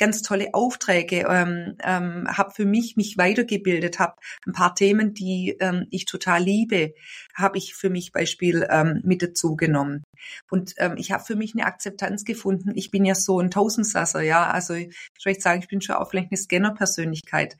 ganz 0.00 0.22
tolle 0.22 0.54
Aufträge, 0.54 1.26
ähm, 1.28 1.76
ähm, 1.84 2.26
habe 2.26 2.52
für 2.52 2.64
mich 2.64 2.96
mich 2.96 3.18
weitergebildet, 3.18 3.98
habe 3.98 4.14
ein 4.46 4.52
paar 4.52 4.74
Themen, 4.74 5.14
die 5.14 5.56
ähm, 5.60 5.86
ich 5.90 6.06
total 6.06 6.42
liebe, 6.42 6.94
habe 7.34 7.58
ich 7.58 7.74
für 7.74 7.90
mich 7.90 8.10
Beispiel 8.10 8.66
ähm, 8.70 9.00
mit 9.04 9.22
dazu 9.22 9.56
genommen. 9.56 10.02
Und 10.50 10.74
ähm, 10.78 10.94
ich 10.96 11.12
habe 11.12 11.22
für 11.22 11.36
mich 11.36 11.54
eine 11.54 11.66
Akzeptanz 11.66 12.24
gefunden. 12.24 12.72
Ich 12.74 12.90
bin 12.90 13.04
ja 13.04 13.14
so 13.14 13.38
ein 13.38 13.50
Tausendsasser, 13.50 14.22
ja, 14.22 14.50
also 14.50 14.74
ich 14.74 14.94
würde 15.22 15.40
sagen, 15.40 15.60
ich 15.60 15.68
bin 15.68 15.82
schon 15.82 15.96
auch 15.96 16.10
vielleicht 16.10 16.32
eine 16.32 16.38
Scanner-Persönlichkeit 16.38 17.56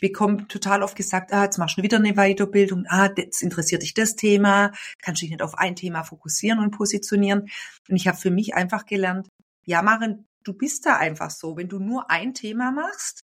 bekomme 0.00 0.48
total 0.48 0.82
oft 0.82 0.96
gesagt, 0.96 1.32
ah, 1.32 1.44
jetzt 1.44 1.58
machst 1.58 1.78
du 1.78 1.82
wieder 1.82 1.98
eine 1.98 2.14
Weiterbildung, 2.14 2.86
ah, 2.88 3.10
jetzt 3.16 3.42
interessiert 3.42 3.82
dich 3.82 3.94
das 3.94 4.16
Thema, 4.16 4.72
kannst 5.02 5.22
dich 5.22 5.30
nicht 5.30 5.42
auf 5.42 5.58
ein 5.58 5.76
Thema 5.76 6.02
fokussieren 6.02 6.58
und 6.58 6.70
positionieren. 6.70 7.48
Und 7.88 7.96
ich 7.96 8.08
habe 8.08 8.16
für 8.16 8.30
mich 8.30 8.54
einfach 8.54 8.86
gelernt, 8.86 9.28
ja, 9.64 9.82
Maren, 9.82 10.28
du 10.44 10.54
bist 10.54 10.86
da 10.86 10.96
einfach 10.96 11.30
so. 11.30 11.56
Wenn 11.56 11.68
du 11.68 11.78
nur 11.78 12.10
ein 12.10 12.34
Thema 12.34 12.70
machst, 12.70 13.24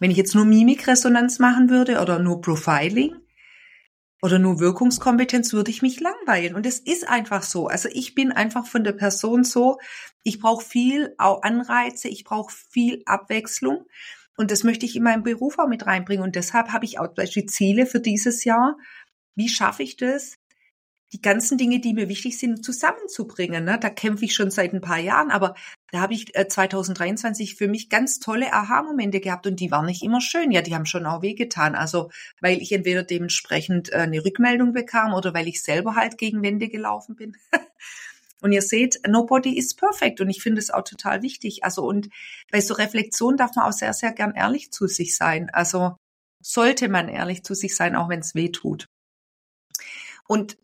wenn 0.00 0.10
ich 0.10 0.16
jetzt 0.16 0.34
nur 0.34 0.44
Mimikresonanz 0.44 1.38
machen 1.38 1.70
würde 1.70 2.00
oder 2.00 2.18
nur 2.18 2.40
Profiling 2.40 3.16
oder 4.22 4.38
nur 4.38 4.60
Wirkungskompetenz, 4.60 5.52
würde 5.52 5.70
ich 5.70 5.82
mich 5.82 6.00
langweilen. 6.00 6.54
Und 6.54 6.66
es 6.66 6.80
ist 6.80 7.08
einfach 7.08 7.42
so. 7.42 7.66
Also 7.68 7.88
ich 7.92 8.14
bin 8.14 8.32
einfach 8.32 8.66
von 8.66 8.84
der 8.84 8.92
Person 8.92 9.44
so, 9.44 9.78
ich 10.22 10.40
brauche 10.40 10.64
viel 10.64 11.14
Anreize, 11.18 12.08
ich 12.08 12.24
brauche 12.24 12.52
viel 12.70 13.02
Abwechslung. 13.06 13.86
Und 14.36 14.52
das 14.52 14.62
möchte 14.62 14.86
ich 14.86 14.94
in 14.94 15.02
meinen 15.02 15.24
Beruf 15.24 15.58
auch 15.58 15.68
mit 15.68 15.86
reinbringen. 15.86 16.24
Und 16.24 16.36
deshalb 16.36 16.68
habe 16.72 16.84
ich 16.84 17.00
auch 17.00 17.08
die 17.12 17.46
Ziele 17.46 17.86
für 17.86 18.00
dieses 18.00 18.44
Jahr. 18.44 18.76
Wie 19.34 19.48
schaffe 19.48 19.82
ich 19.82 19.96
das, 19.96 20.36
die 21.12 21.22
ganzen 21.22 21.56
Dinge, 21.56 21.80
die 21.80 21.94
mir 21.94 22.08
wichtig 22.08 22.38
sind, 22.38 22.64
zusammenzubringen? 22.64 23.64
Ne? 23.64 23.78
Da 23.80 23.90
kämpfe 23.90 24.24
ich 24.24 24.34
schon 24.34 24.50
seit 24.50 24.74
ein 24.74 24.80
paar 24.80 24.98
Jahren, 24.98 25.30
aber 25.30 25.54
da 25.90 26.00
habe 26.00 26.12
ich 26.12 26.32
2023 26.34 27.52
äh, 27.52 27.54
für 27.54 27.68
mich 27.68 27.88
ganz 27.88 28.18
tolle 28.18 28.52
Aha-Momente 28.52 29.20
gehabt 29.20 29.46
und 29.46 29.58
die 29.60 29.70
waren 29.70 29.86
nicht 29.86 30.02
immer 30.02 30.20
schön. 30.20 30.50
Ja, 30.50 30.60
die 30.60 30.74
haben 30.74 30.86
schon 30.86 31.06
auch 31.06 31.22
wehgetan. 31.22 31.74
Also 31.74 32.10
weil 32.40 32.60
ich 32.60 32.72
entweder 32.72 33.02
dementsprechend 33.02 33.92
äh, 33.92 33.98
eine 33.98 34.24
Rückmeldung 34.24 34.72
bekam 34.72 35.14
oder 35.14 35.32
weil 35.32 35.48
ich 35.48 35.62
selber 35.62 35.94
halt 35.94 36.18
gegen 36.18 36.42
Wände 36.42 36.68
gelaufen 36.68 37.16
bin. 37.16 37.36
Und 38.40 38.52
ihr 38.52 38.62
seht, 38.62 39.00
nobody 39.06 39.58
is 39.58 39.74
perfect. 39.74 40.20
Und 40.20 40.30
ich 40.30 40.42
finde 40.42 40.60
es 40.60 40.70
auch 40.70 40.84
total 40.84 41.22
wichtig. 41.22 41.64
Also, 41.64 41.84
und 41.84 42.08
bei 42.52 42.60
so 42.60 42.74
Reflexion 42.74 43.36
darf 43.36 43.56
man 43.56 43.64
auch 43.64 43.72
sehr, 43.72 43.92
sehr 43.92 44.12
gern 44.12 44.32
ehrlich 44.34 44.70
zu 44.70 44.86
sich 44.86 45.16
sein. 45.16 45.50
Also, 45.52 45.96
sollte 46.40 46.88
man 46.88 47.08
ehrlich 47.08 47.42
zu 47.42 47.54
sich 47.54 47.74
sein, 47.74 47.96
auch 47.96 48.08
wenn 48.08 48.20
es 48.20 48.34
weh 48.34 48.50
tut. 48.50 48.86
Und 50.28 50.56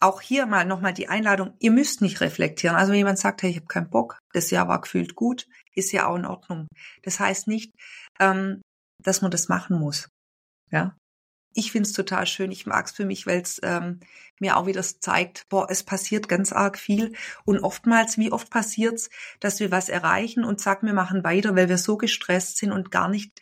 auch 0.00 0.20
hier 0.20 0.46
mal 0.46 0.64
nochmal 0.64 0.94
die 0.94 1.08
Einladung, 1.08 1.54
ihr 1.58 1.70
müsst 1.70 2.00
nicht 2.02 2.20
reflektieren. 2.20 2.76
Also 2.76 2.92
wenn 2.92 2.98
jemand 2.98 3.18
sagt, 3.18 3.42
hey, 3.42 3.50
ich 3.50 3.56
habe 3.56 3.66
keinen 3.66 3.90
Bock, 3.90 4.18
das 4.32 4.50
Jahr 4.50 4.68
war 4.68 4.80
gefühlt 4.80 5.14
gut, 5.14 5.46
ist 5.74 5.92
ja 5.92 6.06
auch 6.06 6.16
in 6.16 6.26
Ordnung. 6.26 6.68
Das 7.02 7.18
heißt 7.20 7.48
nicht, 7.48 7.72
ähm, 8.20 8.62
dass 9.02 9.22
man 9.22 9.30
das 9.30 9.48
machen 9.48 9.78
muss. 9.78 10.08
Ja, 10.70 10.96
ich 11.54 11.72
finde 11.72 11.88
es 11.88 11.94
total 11.94 12.26
schön. 12.26 12.52
Ich 12.52 12.66
mag 12.66 12.86
es 12.86 12.92
für 12.92 13.04
mich, 13.04 13.26
weil 13.26 13.40
es 13.40 13.60
ähm, 13.62 14.00
mir 14.38 14.56
auch 14.56 14.66
wieder 14.66 14.82
zeigt, 14.82 15.48
boah, 15.48 15.68
es 15.70 15.82
passiert 15.82 16.28
ganz 16.28 16.52
arg 16.52 16.78
viel. 16.78 17.14
Und 17.44 17.58
oftmals, 17.60 18.18
wie 18.18 18.30
oft 18.30 18.50
passiert's, 18.50 19.10
dass 19.40 19.58
wir 19.58 19.70
was 19.70 19.88
erreichen 19.88 20.44
und 20.44 20.60
sagen, 20.60 20.86
wir 20.86 20.94
machen 20.94 21.24
weiter, 21.24 21.56
weil 21.56 21.68
wir 21.68 21.78
so 21.78 21.96
gestresst 21.96 22.58
sind 22.58 22.70
und 22.70 22.90
gar 22.90 23.08
nicht 23.08 23.40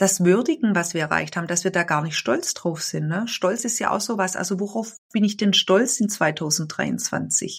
das 0.00 0.24
würdigen, 0.24 0.74
was 0.74 0.94
wir 0.94 1.02
erreicht 1.02 1.36
haben, 1.36 1.46
dass 1.46 1.64
wir 1.64 1.70
da 1.70 1.82
gar 1.82 2.02
nicht 2.02 2.16
stolz 2.16 2.54
drauf 2.54 2.82
sind. 2.82 3.08
Ne? 3.08 3.28
Stolz 3.28 3.64
ist 3.64 3.78
ja 3.78 3.90
auch 3.90 4.00
sowas. 4.00 4.34
Also 4.34 4.58
worauf 4.58 4.96
bin 5.12 5.24
ich 5.24 5.36
denn 5.36 5.52
stolz 5.52 6.00
in 6.00 6.08
2023? 6.08 7.58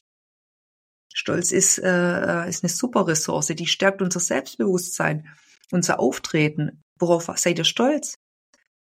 Stolz 1.14 1.52
ist, 1.52 1.78
äh, 1.78 2.50
ist 2.50 2.64
eine 2.64 2.70
super 2.70 3.08
Ressource, 3.08 3.48
die 3.48 3.68
stärkt 3.68 4.02
unser 4.02 4.20
Selbstbewusstsein, 4.20 5.28
unser 5.72 6.00
Auftreten. 6.00 6.82
Worauf 7.00 7.30
seid 7.36 7.60
ihr 7.60 7.64
stolz? 7.64 8.16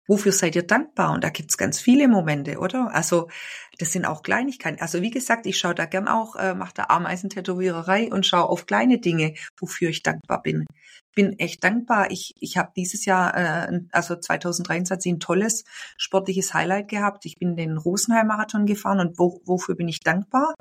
Wofür 0.09 0.31
seid 0.31 0.55
ihr 0.55 0.65
dankbar? 0.65 1.11
Und 1.13 1.23
da 1.23 1.29
gibt's 1.29 1.55
ganz 1.55 1.79
viele 1.79 2.07
Momente, 2.07 2.57
oder? 2.57 2.89
Also 2.95 3.27
das 3.77 3.91
sind 3.91 4.05
auch 4.05 4.23
Kleinigkeiten. 4.23 4.81
Also 4.81 5.03
wie 5.03 5.11
gesagt, 5.11 5.45
ich 5.45 5.59
schaue 5.59 5.75
da 5.75 5.85
gern 5.85 6.07
auch, 6.07 6.35
äh, 6.35 6.55
mache 6.55 6.73
da 6.73 6.85
Ameisentätowiererei 6.85 8.11
und 8.11 8.25
schaue 8.25 8.49
auf 8.49 8.65
kleine 8.65 8.97
Dinge, 8.97 9.35
wofür 9.59 9.89
ich 9.89 10.01
dankbar 10.01 10.41
bin. 10.41 10.65
Bin 11.13 11.37
echt 11.37 11.63
dankbar. 11.63 12.09
Ich, 12.09 12.33
ich 12.39 12.57
habe 12.57 12.71
dieses 12.75 13.05
Jahr, 13.05 13.37
äh, 13.37 13.81
also 13.91 14.15
2023, 14.15 15.13
ein 15.13 15.19
tolles 15.19 15.63
sportliches 15.95 16.55
Highlight 16.55 16.87
gehabt. 16.87 17.27
Ich 17.27 17.37
bin 17.37 17.55
den 17.55 17.77
Rosenheim-Marathon 17.77 18.65
gefahren 18.65 19.01
und 19.01 19.19
wo, 19.19 19.41
wofür 19.45 19.75
bin 19.75 19.87
ich 19.87 19.99
dankbar? 19.99 20.55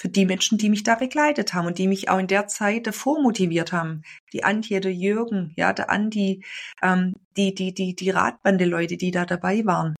Für 0.00 0.08
die 0.08 0.24
Menschen, 0.24 0.56
die 0.56 0.70
mich 0.70 0.82
da 0.82 0.94
begleitet 0.94 1.52
haben 1.52 1.66
und 1.66 1.76
die 1.76 1.86
mich 1.86 2.08
auch 2.08 2.18
in 2.18 2.26
der 2.26 2.46
Zeit 2.46 2.86
davor 2.86 3.20
motiviert 3.20 3.70
haben. 3.70 4.00
Die 4.32 4.44
Antje, 4.44 4.80
der 4.80 4.94
Jürgen, 4.94 5.52
ja, 5.56 5.74
der 5.74 5.90
Andi, 5.90 6.42
ähm, 6.80 7.12
die, 7.36 7.54
die, 7.54 7.74
die, 7.74 7.94
die 7.94 8.08
Radbande-Leute, 8.08 8.96
die 8.96 9.10
da 9.10 9.26
dabei 9.26 9.66
waren. 9.66 9.94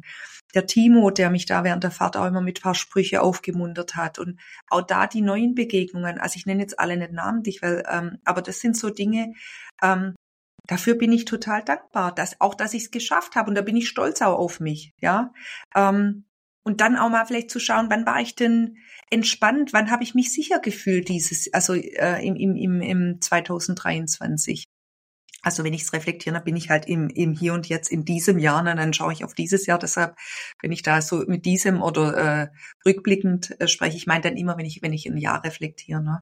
Der 0.54 0.66
Timo, 0.66 1.10
der 1.10 1.28
mich 1.28 1.44
da 1.44 1.64
während 1.64 1.84
der 1.84 1.90
Fahrt 1.90 2.16
auch 2.16 2.24
immer 2.24 2.40
mit 2.40 2.62
paar 2.62 2.74
Sprüche 2.74 3.20
aufgemuntert 3.20 3.94
hat. 3.94 4.18
Und 4.18 4.40
auch 4.70 4.80
da 4.80 5.06
die 5.06 5.20
neuen 5.20 5.54
Begegnungen. 5.54 6.18
Also 6.18 6.36
ich 6.38 6.46
nenne 6.46 6.62
jetzt 6.62 6.78
alle 6.78 6.96
nicht 6.96 7.12
namentlich, 7.12 7.60
weil, 7.60 7.84
ähm, 7.90 8.20
aber 8.24 8.40
das 8.40 8.60
sind 8.60 8.78
so 8.78 8.88
Dinge, 8.88 9.34
ähm, 9.82 10.14
dafür 10.66 10.94
bin 10.94 11.12
ich 11.12 11.26
total 11.26 11.62
dankbar, 11.62 12.14
dass 12.14 12.40
auch, 12.40 12.54
dass 12.54 12.72
ich 12.72 12.84
es 12.84 12.90
geschafft 12.90 13.36
habe 13.36 13.50
und 13.50 13.54
da 13.54 13.60
bin 13.60 13.76
ich 13.76 13.86
stolz 13.86 14.22
auch 14.22 14.38
auf 14.38 14.60
mich, 14.60 14.94
ja. 14.98 15.34
Ähm, 15.74 16.24
und 16.62 16.80
dann 16.80 16.96
auch 16.96 17.08
mal 17.08 17.24
vielleicht 17.24 17.50
zu 17.50 17.58
schauen, 17.58 17.86
wann 17.90 18.06
war 18.06 18.20
ich 18.20 18.34
denn 18.34 18.76
entspannt, 19.10 19.72
wann 19.72 19.90
habe 19.90 20.02
ich 20.02 20.14
mich 20.14 20.32
sicher 20.32 20.60
gefühlt 20.60 21.08
dieses, 21.08 21.52
also 21.52 21.74
äh, 21.74 22.24
im, 22.24 22.36
im, 22.36 22.56
im, 22.56 22.80
im 22.80 23.20
2023. 23.20 24.64
Also 25.42 25.64
wenn 25.64 25.72
ich 25.72 25.82
es 25.82 25.92
reflektiere, 25.94 26.34
dann 26.34 26.44
bin 26.44 26.56
ich 26.56 26.68
halt 26.68 26.86
im, 26.86 27.08
im 27.08 27.32
Hier 27.32 27.54
und 27.54 27.66
Jetzt 27.66 27.90
in 27.90 28.04
diesem 28.04 28.38
Jahr, 28.38 28.60
und 28.60 28.66
dann 28.66 28.92
schaue 28.92 29.12
ich 29.12 29.24
auf 29.24 29.34
dieses 29.34 29.66
Jahr. 29.66 29.78
Deshalb, 29.78 30.14
wenn 30.60 30.70
ich 30.70 30.82
da 30.82 31.00
so 31.00 31.24
mit 31.26 31.46
diesem 31.46 31.80
oder 31.80 32.16
äh, 32.16 32.48
rückblickend 32.84 33.58
äh, 33.58 33.66
spreche, 33.66 33.96
ich 33.96 34.06
meine 34.06 34.22
dann 34.22 34.36
immer, 34.36 34.58
wenn 34.58 34.66
ich 34.66 34.82
wenn 34.82 34.92
ich 34.92 35.06
ein 35.06 35.16
Jahr 35.16 35.42
reflektiere. 35.42 36.02
Ne? 36.02 36.20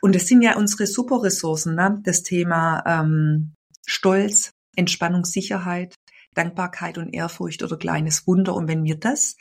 Und 0.00 0.14
das 0.14 0.26
sind 0.26 0.40
ja 0.40 0.56
unsere 0.56 0.86
Superressourcen, 0.86 1.74
ne? 1.74 2.00
das 2.04 2.22
Thema 2.22 2.82
ähm, 2.86 3.52
Stolz, 3.86 4.52
Entspannung, 4.76 5.24
Sicherheit, 5.24 5.94
Dankbarkeit 6.36 6.98
und 6.98 7.12
Ehrfurcht 7.12 7.62
oder 7.62 7.76
kleines 7.76 8.26
Wunder. 8.26 8.54
Und 8.54 8.68
wenn 8.68 8.84
wir 8.84 8.98
das 8.98 9.36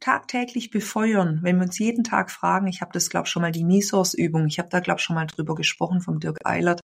tagtäglich 0.00 0.70
befeuern, 0.70 1.40
wenn 1.42 1.56
wir 1.56 1.64
uns 1.64 1.78
jeden 1.78 2.02
Tag 2.02 2.30
fragen, 2.30 2.66
ich 2.66 2.80
habe 2.80 2.90
das, 2.92 3.08
glaube 3.08 3.28
schon 3.28 3.42
mal 3.42 3.52
die 3.52 3.64
Misos-Übung, 3.64 4.46
ich 4.46 4.58
habe 4.58 4.68
da, 4.68 4.80
glaube 4.80 5.00
schon 5.00 5.14
mal 5.14 5.26
drüber 5.26 5.54
gesprochen 5.54 6.00
vom 6.00 6.18
Dirk 6.18 6.38
Eilert, 6.44 6.80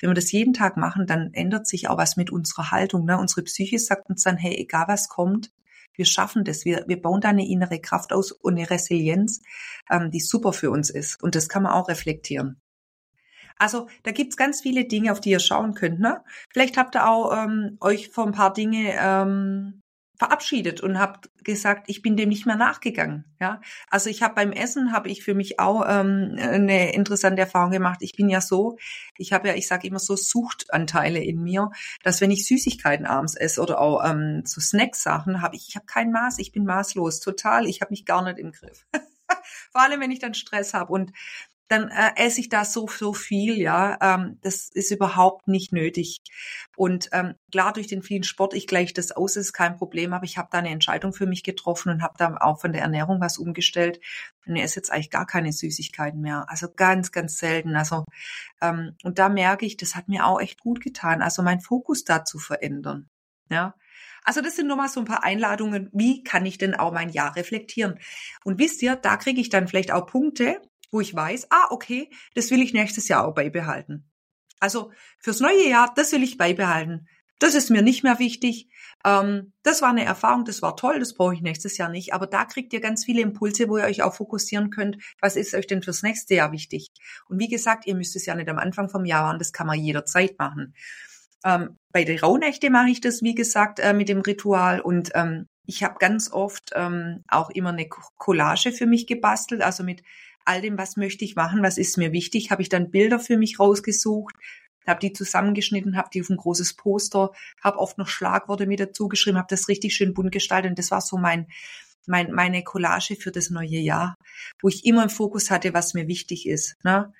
wenn 0.00 0.10
wir 0.10 0.14
das 0.14 0.32
jeden 0.32 0.54
Tag 0.54 0.76
machen, 0.76 1.06
dann 1.06 1.32
ändert 1.32 1.66
sich 1.66 1.88
auch 1.88 1.98
was 1.98 2.16
mit 2.16 2.30
unserer 2.30 2.70
Haltung. 2.70 3.04
Ne? 3.04 3.18
Unsere 3.18 3.42
Psyche 3.42 3.78
sagt 3.78 4.10
uns 4.10 4.24
dann, 4.24 4.36
hey, 4.36 4.56
egal 4.56 4.86
was 4.88 5.08
kommt, 5.08 5.52
wir 5.94 6.04
schaffen 6.04 6.44
das, 6.44 6.64
wir, 6.64 6.84
wir 6.86 7.00
bauen 7.00 7.20
da 7.20 7.28
eine 7.28 7.48
innere 7.48 7.80
Kraft 7.80 8.12
aus 8.12 8.32
und 8.32 8.56
eine 8.56 8.70
Resilienz, 8.70 9.42
ähm, 9.90 10.10
die 10.10 10.20
super 10.20 10.52
für 10.52 10.70
uns 10.70 10.90
ist. 10.90 11.22
Und 11.22 11.34
das 11.34 11.48
kann 11.48 11.62
man 11.62 11.72
auch 11.72 11.88
reflektieren. 11.88 12.60
Also 13.58 13.88
da 14.02 14.12
gibt's 14.12 14.36
ganz 14.36 14.60
viele 14.60 14.84
Dinge, 14.84 15.12
auf 15.12 15.20
die 15.20 15.30
ihr 15.30 15.40
schauen 15.40 15.74
könnt. 15.74 16.00
Ne? 16.00 16.22
Vielleicht 16.50 16.76
habt 16.76 16.94
ihr 16.96 17.08
auch 17.08 17.36
ähm, 17.36 17.76
euch 17.80 18.08
vor 18.08 18.26
ein 18.26 18.32
paar 18.32 18.52
Dinge 18.52 18.94
ähm, 18.98 19.82
verabschiedet 20.18 20.80
und 20.80 20.98
habt 20.98 21.30
gesagt, 21.44 21.84
ich 21.86 22.02
bin 22.02 22.16
dem 22.16 22.28
nicht 22.28 22.44
mehr 22.44 22.56
nachgegangen. 22.56 23.24
Ja, 23.40 23.60
also 23.88 24.10
ich 24.10 24.22
habe 24.22 24.34
beim 24.34 24.50
Essen 24.50 24.92
habe 24.92 25.08
ich 25.08 25.22
für 25.22 25.34
mich 25.34 25.60
auch 25.60 25.84
ähm, 25.88 26.36
eine 26.36 26.92
interessante 26.92 27.40
Erfahrung 27.40 27.70
gemacht. 27.70 27.98
Ich 28.02 28.16
bin 28.16 28.28
ja 28.28 28.40
so, 28.40 28.78
ich 29.16 29.32
habe 29.32 29.48
ja, 29.48 29.54
ich 29.54 29.68
sage 29.68 29.86
immer 29.86 30.00
so 30.00 30.16
Suchtanteile 30.16 31.22
in 31.22 31.42
mir, 31.42 31.70
dass 32.02 32.20
wenn 32.20 32.32
ich 32.32 32.46
Süßigkeiten 32.46 33.06
abends 33.06 33.36
esse 33.36 33.62
oder 33.62 33.80
auch 33.80 34.04
ähm, 34.04 34.42
so 34.44 34.60
Snacksachen, 34.60 35.40
habe 35.40 35.54
ich, 35.54 35.68
ich 35.68 35.76
habe 35.76 35.86
kein 35.86 36.10
Maß, 36.10 36.38
ich 36.38 36.50
bin 36.50 36.64
maßlos, 36.64 37.20
total, 37.20 37.66
ich 37.66 37.80
habe 37.80 37.92
mich 37.92 38.04
gar 38.04 38.22
nicht 38.24 38.38
im 38.38 38.50
Griff. 38.50 38.86
Vor 39.70 39.82
allem, 39.82 40.00
wenn 40.00 40.10
ich 40.10 40.18
dann 40.18 40.34
Stress 40.34 40.74
habe 40.74 40.92
und 40.92 41.12
dann 41.68 41.90
äh, 41.90 42.12
esse 42.16 42.40
ich 42.40 42.48
da 42.48 42.64
so, 42.64 42.88
so 42.88 43.12
viel, 43.12 43.58
ja. 43.58 43.98
Ähm, 44.00 44.38
das 44.42 44.70
ist 44.70 44.90
überhaupt 44.90 45.48
nicht 45.48 45.72
nötig. 45.72 46.18
Und 46.76 47.10
ähm, 47.12 47.34
klar, 47.52 47.72
durch 47.72 47.86
den 47.86 48.02
vielen 48.02 48.24
Sport, 48.24 48.54
ich 48.54 48.66
gleiche 48.66 48.94
das 48.94 49.12
aus, 49.12 49.36
ist 49.36 49.52
kein 49.52 49.76
Problem, 49.76 50.12
aber 50.14 50.24
ich 50.24 50.38
habe 50.38 50.48
da 50.50 50.58
eine 50.58 50.70
Entscheidung 50.70 51.12
für 51.12 51.26
mich 51.26 51.44
getroffen 51.44 51.90
und 51.90 52.02
habe 52.02 52.14
da 52.16 52.36
auch 52.40 52.60
von 52.60 52.72
der 52.72 52.82
Ernährung 52.82 53.20
was 53.20 53.38
umgestellt. 53.38 54.00
Und 54.46 54.56
er 54.56 54.64
ist 54.64 54.76
jetzt 54.76 54.90
eigentlich 54.90 55.10
gar 55.10 55.26
keine 55.26 55.52
Süßigkeiten 55.52 56.20
mehr. 56.20 56.46
Also 56.48 56.68
ganz, 56.74 57.12
ganz 57.12 57.36
selten. 57.38 57.76
Also, 57.76 58.04
ähm, 58.62 58.96
und 59.04 59.18
da 59.18 59.28
merke 59.28 59.66
ich, 59.66 59.76
das 59.76 59.94
hat 59.94 60.08
mir 60.08 60.26
auch 60.26 60.40
echt 60.40 60.60
gut 60.60 60.80
getan, 60.80 61.22
also 61.22 61.42
mein 61.42 61.60
Fokus 61.60 62.04
da 62.04 62.24
zu 62.24 62.38
verändern. 62.38 63.08
Ja. 63.50 63.74
Also 64.24 64.42
das 64.42 64.56
sind 64.56 64.66
nur 64.66 64.76
mal 64.76 64.88
so 64.88 65.00
ein 65.00 65.06
paar 65.06 65.24
Einladungen, 65.24 65.88
wie 65.92 66.22
kann 66.22 66.44
ich 66.44 66.58
denn 66.58 66.74
auch 66.74 66.92
mein 66.92 67.08
Jahr 67.08 67.34
reflektieren? 67.36 67.98
Und 68.44 68.58
wisst 68.58 68.82
ihr, 68.82 68.96
da 68.96 69.16
kriege 69.16 69.40
ich 69.40 69.48
dann 69.48 69.68
vielleicht 69.68 69.90
auch 69.90 70.06
Punkte, 70.06 70.60
wo 70.90 71.00
ich 71.00 71.14
weiß, 71.14 71.48
ah, 71.50 71.68
okay, 71.70 72.10
das 72.34 72.50
will 72.50 72.62
ich 72.62 72.72
nächstes 72.72 73.08
Jahr 73.08 73.26
auch 73.26 73.34
beibehalten. 73.34 74.10
Also 74.60 74.90
fürs 75.18 75.40
neue 75.40 75.68
Jahr, 75.68 75.92
das 75.94 76.12
will 76.12 76.22
ich 76.22 76.36
beibehalten. 76.36 77.08
Das 77.38 77.54
ist 77.54 77.70
mir 77.70 77.82
nicht 77.82 78.02
mehr 78.02 78.18
wichtig. 78.18 78.68
Ähm, 79.04 79.52
das 79.62 79.80
war 79.80 79.90
eine 79.90 80.04
Erfahrung, 80.04 80.44
das 80.44 80.60
war 80.60 80.76
toll, 80.76 80.98
das 80.98 81.14
brauche 81.14 81.34
ich 81.34 81.40
nächstes 81.40 81.78
Jahr 81.78 81.88
nicht. 81.88 82.12
Aber 82.12 82.26
da 82.26 82.44
kriegt 82.44 82.72
ihr 82.72 82.80
ganz 82.80 83.04
viele 83.04 83.20
Impulse, 83.20 83.68
wo 83.68 83.78
ihr 83.78 83.84
euch 83.84 84.02
auch 84.02 84.14
fokussieren 84.14 84.70
könnt. 84.70 84.96
Was 85.20 85.36
ist 85.36 85.54
euch 85.54 85.68
denn 85.68 85.82
fürs 85.82 86.02
nächste 86.02 86.34
Jahr 86.34 86.50
wichtig? 86.50 86.88
Und 87.28 87.38
wie 87.38 87.48
gesagt, 87.48 87.86
ihr 87.86 87.94
müsst 87.94 88.16
es 88.16 88.26
ja 88.26 88.34
nicht 88.34 88.48
am 88.48 88.58
Anfang 88.58 88.88
vom 88.88 89.04
Jahr 89.04 89.22
machen, 89.22 89.38
das 89.38 89.52
kann 89.52 89.68
man 89.68 89.78
jederzeit 89.78 90.36
machen. 90.38 90.74
Ähm, 91.44 91.76
bei 91.92 92.02
der 92.02 92.20
Rauhnächte 92.20 92.70
mache 92.70 92.90
ich 92.90 93.00
das, 93.00 93.22
wie 93.22 93.36
gesagt, 93.36 93.78
äh, 93.78 93.94
mit 93.94 94.08
dem 94.08 94.20
Ritual 94.20 94.80
und 94.80 95.10
ähm, 95.14 95.46
ich 95.64 95.84
habe 95.84 95.96
ganz 95.98 96.32
oft 96.32 96.72
ähm, 96.74 97.22
auch 97.28 97.50
immer 97.50 97.68
eine 97.68 97.88
Collage 97.88 98.72
für 98.72 98.86
mich 98.86 99.06
gebastelt, 99.06 99.60
also 99.60 99.84
mit 99.84 100.02
all 100.48 100.60
dem, 100.60 100.78
was 100.78 100.96
möchte 100.96 101.24
ich 101.24 101.36
machen, 101.36 101.62
was 101.62 101.78
ist 101.78 101.98
mir 101.98 102.12
wichtig, 102.12 102.50
habe 102.50 102.62
ich 102.62 102.68
dann 102.68 102.90
Bilder 102.90 103.18
für 103.18 103.36
mich 103.36 103.60
rausgesucht, 103.60 104.34
habe 104.86 105.00
die 105.00 105.12
zusammengeschnitten, 105.12 105.96
habe 105.96 106.08
die 106.12 106.22
auf 106.22 106.30
ein 106.30 106.36
großes 106.38 106.74
Poster, 106.74 107.32
habe 107.62 107.78
oft 107.78 107.98
noch 107.98 108.08
Schlagworte 108.08 108.66
mit 108.66 108.80
dazu 108.80 109.08
geschrieben, 109.08 109.36
habe 109.36 109.46
das 109.50 109.68
richtig 109.68 109.94
schön 109.94 110.14
bunt 110.14 110.32
gestaltet 110.32 110.70
und 110.70 110.78
das 110.78 110.90
war 110.90 111.00
so 111.00 111.18
mein 111.18 111.46
mein, 112.08 112.32
meine 112.32 112.64
Collage 112.64 113.16
für 113.16 113.30
das 113.30 113.50
neue 113.50 113.78
Jahr, 113.78 114.14
wo 114.62 114.68
ich 114.68 114.86
immer 114.86 115.02
im 115.02 115.10
Fokus 115.10 115.50
hatte, 115.50 115.74
was 115.74 115.92
mir 115.92 116.08
wichtig 116.08 116.48
ist. 116.48 116.76
Ne? 116.82 117.12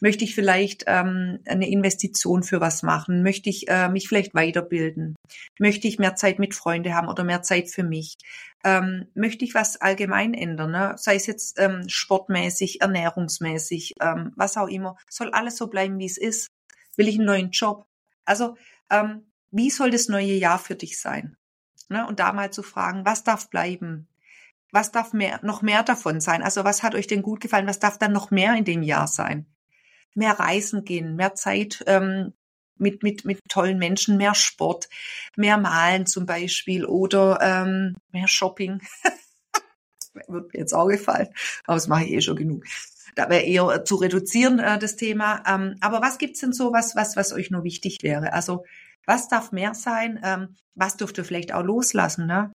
Möchte 0.00 0.24
ich 0.24 0.34
vielleicht 0.34 0.84
ähm, 0.86 1.38
eine 1.46 1.68
Investition 1.68 2.42
für 2.42 2.60
was 2.60 2.82
machen? 2.82 3.22
Möchte 3.22 3.48
ich 3.48 3.68
äh, 3.68 3.88
mich 3.88 4.08
vielleicht 4.08 4.34
weiterbilden? 4.34 5.16
Möchte 5.58 5.88
ich 5.88 5.98
mehr 5.98 6.16
Zeit 6.16 6.38
mit 6.38 6.54
Freunden 6.54 6.94
haben 6.94 7.08
oder 7.08 7.24
mehr 7.24 7.42
Zeit 7.42 7.70
für 7.70 7.82
mich? 7.82 8.16
Ähm, 8.62 9.06
möchte 9.14 9.44
ich 9.44 9.54
was 9.54 9.80
allgemein 9.80 10.34
ändern? 10.34 10.72
Ne? 10.72 10.94
Sei 10.96 11.14
es 11.14 11.26
jetzt 11.26 11.58
ähm, 11.58 11.88
sportmäßig, 11.88 12.82
ernährungsmäßig, 12.82 13.94
ähm, 14.00 14.32
was 14.36 14.56
auch 14.56 14.68
immer. 14.68 14.96
Soll 15.08 15.30
alles 15.30 15.56
so 15.56 15.68
bleiben, 15.68 15.98
wie 15.98 16.06
es 16.06 16.18
ist? 16.18 16.48
Will 16.96 17.08
ich 17.08 17.16
einen 17.16 17.26
neuen 17.26 17.50
Job? 17.50 17.86
Also, 18.26 18.56
ähm, 18.90 19.22
wie 19.50 19.70
soll 19.70 19.90
das 19.90 20.08
neue 20.08 20.34
Jahr 20.34 20.58
für 20.58 20.74
dich 20.74 21.00
sein? 21.00 21.36
Ne? 21.88 22.06
Und 22.06 22.20
da 22.20 22.32
mal 22.32 22.50
zu 22.50 22.62
fragen, 22.62 23.06
was 23.06 23.24
darf 23.24 23.48
bleiben? 23.48 24.08
Was 24.72 24.92
darf 24.92 25.14
mehr, 25.14 25.40
noch 25.42 25.62
mehr 25.62 25.82
davon 25.82 26.20
sein? 26.20 26.42
Also 26.42 26.64
was 26.64 26.82
hat 26.82 26.94
euch 26.94 27.06
denn 27.06 27.22
gut 27.22 27.40
gefallen? 27.40 27.66
Was 27.66 27.78
darf 27.78 27.98
dann 27.98 28.12
noch 28.12 28.30
mehr 28.30 28.54
in 28.56 28.64
dem 28.64 28.82
Jahr 28.82 29.06
sein? 29.06 29.46
Mehr 30.16 30.38
reisen 30.38 30.84
gehen, 30.84 31.16
mehr 31.16 31.34
Zeit 31.34 31.84
ähm, 31.86 32.32
mit, 32.78 33.02
mit, 33.02 33.24
mit 33.24 33.40
tollen 33.48 33.78
Menschen, 33.78 34.16
mehr 34.16 34.34
Sport, 34.34 34.88
mehr 35.36 35.58
Malen 35.58 36.06
zum 36.06 36.26
Beispiel 36.26 36.84
oder 36.84 37.38
ähm, 37.40 37.96
mehr 38.12 38.28
Shopping. 38.28 38.80
Wird 40.28 40.52
mir 40.52 40.60
jetzt 40.60 40.72
auch 40.72 40.88
gefallen, 40.88 41.28
aber 41.64 41.76
das 41.76 41.88
mache 41.88 42.04
ich 42.04 42.12
eh 42.12 42.20
schon 42.22 42.36
genug. 42.36 42.64
Da 43.14 43.30
wäre 43.30 43.42
eher 43.42 43.84
zu 43.84 43.96
reduzieren, 43.96 44.58
äh, 44.58 44.78
das 44.78 44.96
Thema. 44.96 45.42
Ähm, 45.46 45.76
aber 45.80 46.00
was 46.00 46.18
gibt's 46.18 46.40
denn 46.40 46.52
so, 46.52 46.72
was, 46.72 46.96
was, 46.96 47.16
was 47.16 47.32
euch 47.32 47.50
nur 47.50 47.64
wichtig 47.64 47.98
wäre? 48.02 48.32
Also 48.32 48.64
was 49.06 49.28
darf 49.28 49.52
mehr 49.52 49.74
sein? 49.74 50.20
Ähm, 50.22 50.56
was 50.74 50.96
dürft 50.96 51.18
ihr 51.18 51.24
vielleicht 51.24 51.52
auch 51.52 51.62
loslassen? 51.62 52.26
Ne? 52.26 52.52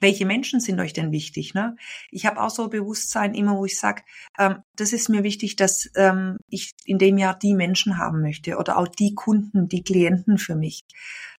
Welche 0.00 0.26
Menschen 0.26 0.60
sind 0.60 0.80
euch 0.80 0.92
denn 0.92 1.12
wichtig? 1.12 1.54
Ne? 1.54 1.76
Ich 2.10 2.26
habe 2.26 2.40
auch 2.40 2.50
so 2.50 2.68
Bewusstsein 2.68 3.34
immer, 3.34 3.56
wo 3.56 3.64
ich 3.64 3.78
sage, 3.78 4.02
ähm, 4.38 4.58
das 4.76 4.92
ist 4.92 5.08
mir 5.08 5.22
wichtig, 5.22 5.56
dass 5.56 5.90
ähm, 5.96 6.38
ich 6.48 6.72
in 6.84 6.98
dem 6.98 7.18
Jahr 7.18 7.38
die 7.38 7.54
Menschen 7.54 7.98
haben 7.98 8.20
möchte 8.20 8.56
oder 8.56 8.78
auch 8.78 8.88
die 8.88 9.14
Kunden, 9.14 9.68
die 9.68 9.82
Klienten 9.82 10.38
für 10.38 10.56
mich. 10.56 10.82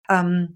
Ähm, 0.10 0.56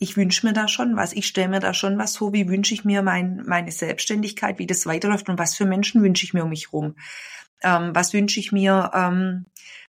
ich 0.00 0.16
wünsche 0.16 0.46
mir 0.46 0.52
da 0.52 0.68
schon 0.68 0.96
was, 0.96 1.12
ich 1.12 1.26
stelle 1.26 1.48
mir 1.48 1.60
da 1.60 1.74
schon 1.74 1.98
was 1.98 2.16
vor, 2.16 2.32
wie 2.32 2.48
wünsche 2.48 2.72
ich 2.72 2.84
mir 2.84 3.02
mein, 3.02 3.42
meine 3.46 3.72
Selbstständigkeit, 3.72 4.58
wie 4.58 4.66
das 4.66 4.86
weiterläuft 4.86 5.28
und 5.28 5.38
was 5.38 5.56
für 5.56 5.64
Menschen 5.64 6.02
wünsche 6.02 6.24
ich 6.24 6.34
mir 6.34 6.44
um 6.44 6.50
mich 6.50 6.72
rum. 6.72 6.94
Ähm, 7.62 7.90
was 7.94 8.12
wünsche 8.12 8.38
ich 8.38 8.52
mir 8.52 8.92
ähm, 8.94 9.46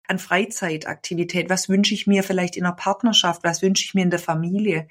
an 0.07 0.19
Freizeitaktivität, 0.19 1.49
was 1.49 1.67
wünsche 1.67 1.93
ich 1.93 2.07
mir 2.07 2.23
vielleicht 2.23 2.55
in 2.55 2.65
einer 2.65 2.75
Partnerschaft, 2.75 3.43
was 3.43 3.61
wünsche 3.61 3.83
ich 3.83 3.93
mir 3.93 4.03
in 4.03 4.09
der 4.09 4.19
Familie. 4.19 4.87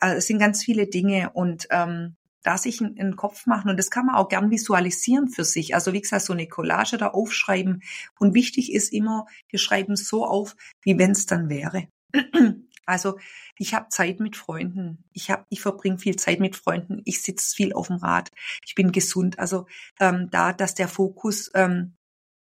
Also 0.00 0.16
es 0.18 0.26
sind 0.26 0.38
ganz 0.38 0.62
viele 0.62 0.86
Dinge 0.86 1.30
und 1.34 1.66
ähm, 1.70 2.16
da 2.44 2.58
sich 2.58 2.80
einen 2.82 3.16
Kopf 3.16 3.46
machen 3.46 3.70
und 3.70 3.78
das 3.78 3.90
kann 3.90 4.06
man 4.06 4.16
auch 4.16 4.28
gern 4.28 4.50
visualisieren 4.50 5.28
für 5.28 5.44
sich. 5.44 5.74
Also 5.74 5.92
wie 5.92 6.00
gesagt, 6.00 6.24
so 6.24 6.34
eine 6.34 6.46
Collage 6.46 6.98
da 6.98 7.08
aufschreiben 7.08 7.82
und 8.18 8.34
wichtig 8.34 8.72
ist 8.72 8.92
immer, 8.92 9.26
wir 9.48 9.58
schreiben 9.58 9.96
so 9.96 10.26
auf, 10.26 10.54
wie 10.82 10.98
wenn 10.98 11.12
es 11.12 11.26
dann 11.26 11.48
wäre. 11.48 11.88
Also 12.86 13.18
ich 13.56 13.72
habe 13.72 13.88
Zeit 13.88 14.20
mit 14.20 14.36
Freunden, 14.36 15.04
ich 15.12 15.30
habe, 15.30 15.46
ich 15.48 15.62
verbringe 15.62 15.98
viel 15.98 16.16
Zeit 16.16 16.38
mit 16.38 16.54
Freunden, 16.54 17.00
ich 17.06 17.22
sitze 17.22 17.54
viel 17.54 17.72
auf 17.72 17.86
dem 17.86 17.96
Rad, 17.96 18.30
ich 18.66 18.74
bin 18.74 18.92
gesund. 18.92 19.38
Also 19.38 19.66
ähm, 20.00 20.28
da, 20.30 20.52
dass 20.52 20.74
der 20.74 20.88
Fokus, 20.88 21.50
ähm, 21.54 21.96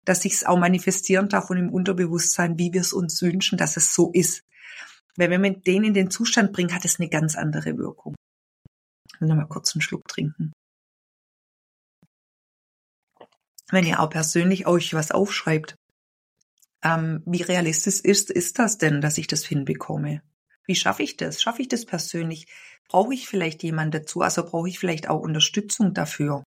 dass 0.05 0.21
sich 0.21 0.35
es 0.35 0.45
auch 0.45 0.57
manifestieren 0.57 1.27
darf 1.27 1.49
und 1.49 1.57
im 1.57 1.73
Unterbewusstsein, 1.73 2.57
wie 2.57 2.71
wir 2.71 2.79
es 2.79 2.93
uns 2.93 3.21
wünschen, 3.21 3.57
dass 3.57 3.75
es 3.75 3.93
so 3.93 4.11
ist. 4.13 4.45
Weil 5.19 5.31
wenn 5.31 5.41
man 5.41 5.61
den 5.63 5.83
in 5.83 5.93
den 5.93 6.09
Zustand 6.09 6.53
bringt, 6.53 6.73
hat 6.73 6.85
es 6.85 6.97
eine 6.97 7.09
ganz 7.09 7.35
andere 7.35 7.77
Wirkung. 7.77 8.15
Ich 9.13 9.19
will 9.19 9.27
noch 9.27 9.35
mal 9.35 9.47
kurz 9.47 9.75
einen 9.75 9.81
Schluck 9.81 10.07
trinken. 10.07 10.53
Wenn 13.69 13.85
ihr 13.85 13.99
auch 13.99 14.09
persönlich 14.09 14.65
euch 14.65 14.93
was 14.93 15.11
aufschreibt, 15.11 15.75
ähm, 16.83 17.21
wie 17.25 17.41
realistisch 17.41 17.99
ist, 17.99 18.31
ist 18.31 18.59
das 18.59 18.77
denn, 18.77 19.01
dass 19.01 19.17
ich 19.17 19.27
das 19.27 19.43
hinbekomme? 19.45 20.23
Wie 20.65 20.75
schaffe 20.75 21.03
ich 21.03 21.17
das? 21.17 21.41
Schaffe 21.41 21.63
ich 21.63 21.67
das 21.67 21.85
persönlich? 21.85 22.47
Brauche 22.87 23.13
ich 23.13 23.27
vielleicht 23.27 23.61
jemand 23.61 23.93
dazu? 23.93 24.21
Also 24.21 24.45
brauche 24.45 24.69
ich 24.69 24.79
vielleicht 24.79 25.09
auch 25.09 25.19
Unterstützung 25.19 25.93
dafür? 25.93 26.45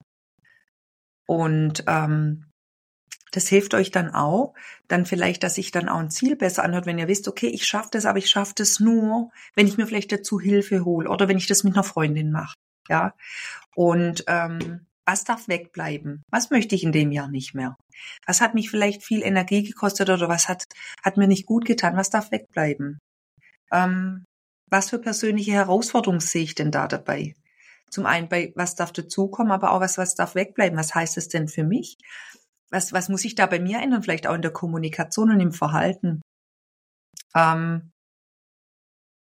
Und 1.27 1.85
ähm, 1.87 2.47
Das 3.33 3.49
hilft 3.49 3.75
euch 3.75 3.91
dann 3.91 4.15
auch, 4.15 4.55
dann 4.89 5.07
vielleicht, 5.07 5.43
dass 5.43 5.57
sich 5.57 5.73
dann 5.73 5.89
auch 5.89 5.99
ein 5.99 6.11
Ziel 6.11 6.37
besser 6.37 6.63
anhört, 6.63 6.87
wenn 6.87 6.99
ihr 6.99 7.09
wisst, 7.09 7.27
okay, 7.29 7.49
ich 7.49 7.67
schaffe 7.67 7.89
das, 7.93 8.05
aber 8.05 8.19
ich 8.19 8.31
schaffe 8.31 8.53
das 8.55 8.79
nur, 8.79 9.31
wenn 9.55 9.67
ich 9.67 9.77
mir 9.77 9.87
vielleicht 9.87 10.13
dazu 10.13 10.39
Hilfe 10.39 10.85
hole 10.85 11.09
oder 11.09 11.29
wenn 11.29 11.39
ich 11.39 11.47
das 11.47 11.65
mit 11.65 11.75
einer 11.75 11.83
Freundin 11.83 12.31
mache. 12.31 12.55
Ja. 12.89 13.15
Und 13.75 14.25
ähm, 14.29 14.87
was 15.05 15.25
darf 15.25 15.49
wegbleiben? 15.49 16.23
Was 16.31 16.51
möchte 16.51 16.75
ich 16.75 16.85
in 16.85 16.93
dem 16.93 17.11
Jahr 17.11 17.29
nicht 17.29 17.55
mehr? 17.55 17.77
Was 18.27 18.41
hat 18.41 18.55
mich 18.55 18.71
vielleicht 18.71 19.03
viel 19.03 19.23
Energie 19.23 19.63
gekostet 19.63 20.11
oder 20.11 20.29
was 20.29 20.49
hat, 20.49 20.65
hat 21.03 21.17
mir 21.17 21.27
nicht 21.27 21.47
gut 21.47 21.65
getan? 21.65 21.97
Was 21.97 22.11
darf 22.11 22.31
wegbleiben? 22.31 22.99
Ähm, 23.73 24.25
was 24.71 24.91
für 24.91 24.99
persönliche 24.99 25.53
Herausforderungen 25.53 26.21
sehe 26.21 26.45
ich 26.45 26.55
denn 26.55 26.71
da 26.71 26.87
dabei? 26.87 27.35
Zum 27.91 28.07
einen 28.07 28.29
bei, 28.29 28.53
was 28.57 28.75
darf 28.75 28.93
dazukommen, 28.93 29.53
aber 29.53 29.73
auch 29.73 29.81
was, 29.81 29.99
was 29.99 30.15
darf 30.15 30.35
wegbleiben? 30.35 30.79
Was 30.79 30.95
heißt 30.95 31.17
es 31.19 31.29
denn 31.29 31.49
für 31.49 31.65
mich? 31.65 31.97
Was, 32.73 32.93
was 32.93 33.09
muss 33.09 33.25
ich 33.25 33.35
da 33.35 33.47
bei 33.47 33.61
mir 33.61 33.81
ändern? 33.81 34.03
Vielleicht 34.03 34.27
auch 34.27 34.35
in 34.35 34.43
der 34.43 34.51
Kommunikation 34.51 35.31
und 35.31 35.41
im 35.41 35.53
Verhalten. 35.53 36.23
Ähm, 37.35 37.93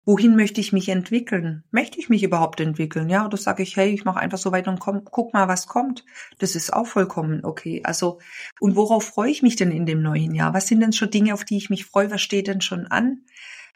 wohin 0.04 0.36
möchte 0.36 0.60
ich 0.60 0.72
mich 0.72 0.88
entwickeln? 0.88 1.64
Möchte 1.70 1.98
ich 1.98 2.08
mich 2.08 2.22
überhaupt 2.22 2.60
entwickeln? 2.60 3.08
Ja, 3.08 3.26
oder 3.26 3.36
sage 3.36 3.62
ich, 3.62 3.76
hey, 3.76 3.90
ich 3.90 4.04
mache 4.04 4.20
einfach 4.20 4.38
so 4.38 4.52
weiter 4.52 4.70
und 4.70 4.80
komm, 4.80 5.04
guck 5.04 5.34
mal, 5.34 5.48
was 5.48 5.66
kommt. 5.66 6.04
Das 6.38 6.56
ist 6.56 6.72
auch 6.72 6.86
vollkommen 6.86 7.44
okay. 7.44 7.82
Also, 7.84 8.20
und 8.58 8.74
worauf 8.74 9.04
freue 9.04 9.30
ich 9.30 9.42
mich 9.42 9.56
denn 9.56 9.70
in 9.70 9.86
dem 9.86 10.02
neuen 10.02 10.34
Jahr? 10.34 10.54
Was 10.54 10.66
sind 10.66 10.80
denn 10.80 10.92
schon 10.92 11.10
Dinge, 11.10 11.34
auf 11.34 11.44
die 11.44 11.58
ich 11.58 11.70
mich 11.70 11.84
freue? 11.84 12.10
Was 12.10 12.22
steht 12.22 12.48
denn 12.48 12.62
schon 12.62 12.86
an? 12.86 13.24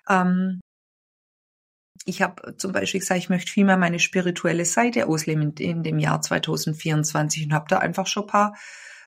Ähm, 0.08 0.60
ich 2.06 2.22
habe 2.22 2.56
zum 2.56 2.72
Beispiel 2.72 3.00
gesagt, 3.00 3.18
ich 3.18 3.28
möchte 3.28 3.50
viel 3.50 3.64
meine 3.64 3.98
spirituelle 3.98 4.64
Seite 4.64 5.06
ausleben 5.06 5.42
in, 5.42 5.56
in 5.56 5.82
dem 5.82 5.98
Jahr 5.98 6.22
2024 6.22 7.46
und 7.46 7.52
habe 7.52 7.66
da 7.68 7.78
einfach 7.78 8.06
schon 8.06 8.24
ein 8.24 8.28
paar 8.28 8.56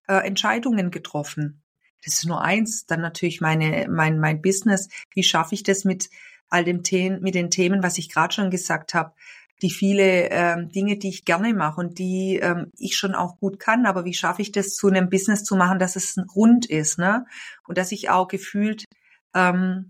äh, 0.09 0.25
Entscheidungen 0.25 0.91
getroffen. 0.91 1.61
Das 2.03 2.15
ist 2.15 2.25
nur 2.25 2.41
eins. 2.41 2.85
Dann 2.85 3.01
natürlich 3.01 3.41
meine, 3.41 3.87
mein, 3.89 4.19
mein 4.19 4.41
Business. 4.41 4.89
Wie 5.13 5.23
schaffe 5.23 5.55
ich 5.55 5.63
das 5.63 5.85
mit 5.85 6.09
all 6.49 6.63
dem 6.63 6.83
Themen, 6.83 7.21
mit 7.21 7.35
den 7.35 7.51
Themen, 7.51 7.83
was 7.83 7.97
ich 7.97 8.09
gerade 8.09 8.33
schon 8.33 8.49
gesagt 8.49 8.93
habe, 8.93 9.13
die 9.61 9.69
viele 9.69 10.29
ähm, 10.29 10.69
Dinge, 10.69 10.97
die 10.97 11.09
ich 11.09 11.25
gerne 11.25 11.53
mache 11.53 11.81
und 11.81 11.99
die 11.99 12.37
ähm, 12.37 12.71
ich 12.77 12.97
schon 12.97 13.13
auch 13.13 13.37
gut 13.37 13.59
kann, 13.59 13.85
aber 13.85 14.05
wie 14.05 14.13
schaffe 14.13 14.41
ich 14.41 14.51
das 14.51 14.73
zu 14.73 14.87
einem 14.87 15.09
Business 15.09 15.43
zu 15.43 15.55
machen, 15.55 15.79
dass 15.79 15.95
es 15.95 16.15
rund 16.33 16.65
ist, 16.65 16.97
ne? 16.97 17.25
Und 17.67 17.77
dass 17.77 17.91
ich 17.91 18.09
auch 18.09 18.29
gefühlt 18.29 18.85
ähm, 19.35 19.89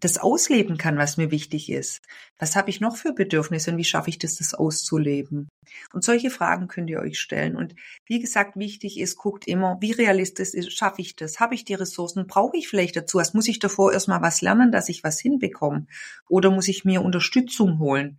das 0.00 0.18
ausleben 0.18 0.78
kann, 0.78 0.96
was 0.96 1.16
mir 1.16 1.30
wichtig 1.30 1.70
ist. 1.70 2.00
Was 2.38 2.54
habe 2.54 2.70
ich 2.70 2.80
noch 2.80 2.96
für 2.96 3.12
Bedürfnisse 3.12 3.72
und 3.72 3.78
wie 3.78 3.84
schaffe 3.84 4.10
ich 4.10 4.18
das, 4.18 4.36
das 4.36 4.54
auszuleben? 4.54 5.48
Und 5.92 6.04
solche 6.04 6.30
Fragen 6.30 6.68
könnt 6.68 6.88
ihr 6.88 7.00
euch 7.00 7.18
stellen. 7.18 7.56
Und 7.56 7.74
wie 8.06 8.20
gesagt, 8.20 8.56
wichtig 8.56 8.98
ist, 8.98 9.16
guckt 9.16 9.46
immer, 9.46 9.76
wie 9.80 9.92
realistisch 9.92 10.54
ist, 10.54 10.72
schaffe 10.72 11.00
ich 11.02 11.16
das? 11.16 11.40
Habe 11.40 11.54
ich 11.54 11.64
die 11.64 11.74
Ressourcen? 11.74 12.26
Brauche 12.26 12.56
ich 12.56 12.68
vielleicht 12.68 12.96
dazu? 12.96 13.18
Was 13.18 13.34
muss 13.34 13.48
ich 13.48 13.58
davor 13.58 13.92
erstmal 13.92 14.22
was 14.22 14.40
lernen, 14.40 14.70
dass 14.70 14.88
ich 14.88 15.02
was 15.02 15.20
hinbekomme? 15.20 15.86
Oder 16.28 16.50
muss 16.50 16.68
ich 16.68 16.84
mir 16.84 17.02
Unterstützung 17.02 17.78
holen? 17.80 18.18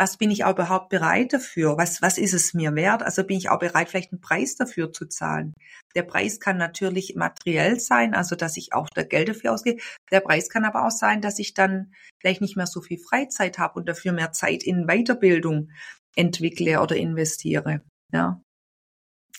Was 0.00 0.16
bin 0.16 0.30
ich 0.30 0.44
auch 0.44 0.52
überhaupt 0.52 0.88
bereit 0.88 1.34
dafür? 1.34 1.76
Was, 1.76 2.00
was 2.00 2.16
ist 2.16 2.32
es 2.32 2.54
mir 2.54 2.74
wert? 2.74 3.02
Also 3.02 3.22
bin 3.22 3.36
ich 3.36 3.50
auch 3.50 3.58
bereit, 3.58 3.90
vielleicht 3.90 4.12
einen 4.12 4.22
Preis 4.22 4.56
dafür 4.56 4.94
zu 4.94 5.04
zahlen? 5.04 5.52
Der 5.94 6.04
Preis 6.04 6.40
kann 6.40 6.56
natürlich 6.56 7.16
materiell 7.16 7.78
sein, 7.78 8.14
also 8.14 8.34
dass 8.34 8.56
ich 8.56 8.72
auch 8.72 8.88
da 8.94 9.02
Geld 9.02 9.28
dafür 9.28 9.52
ausgehe. 9.52 9.76
Der 10.10 10.20
Preis 10.20 10.48
kann 10.48 10.64
aber 10.64 10.86
auch 10.86 10.90
sein, 10.90 11.20
dass 11.20 11.38
ich 11.38 11.52
dann 11.52 11.92
vielleicht 12.18 12.40
nicht 12.40 12.56
mehr 12.56 12.66
so 12.66 12.80
viel 12.80 12.98
Freizeit 12.98 13.58
habe 13.58 13.78
und 13.78 13.90
dafür 13.90 14.12
mehr 14.12 14.32
Zeit 14.32 14.62
in 14.62 14.86
Weiterbildung 14.86 15.70
entwickle 16.16 16.80
oder 16.80 16.96
investiere. 16.96 17.82
Ja. 18.10 18.40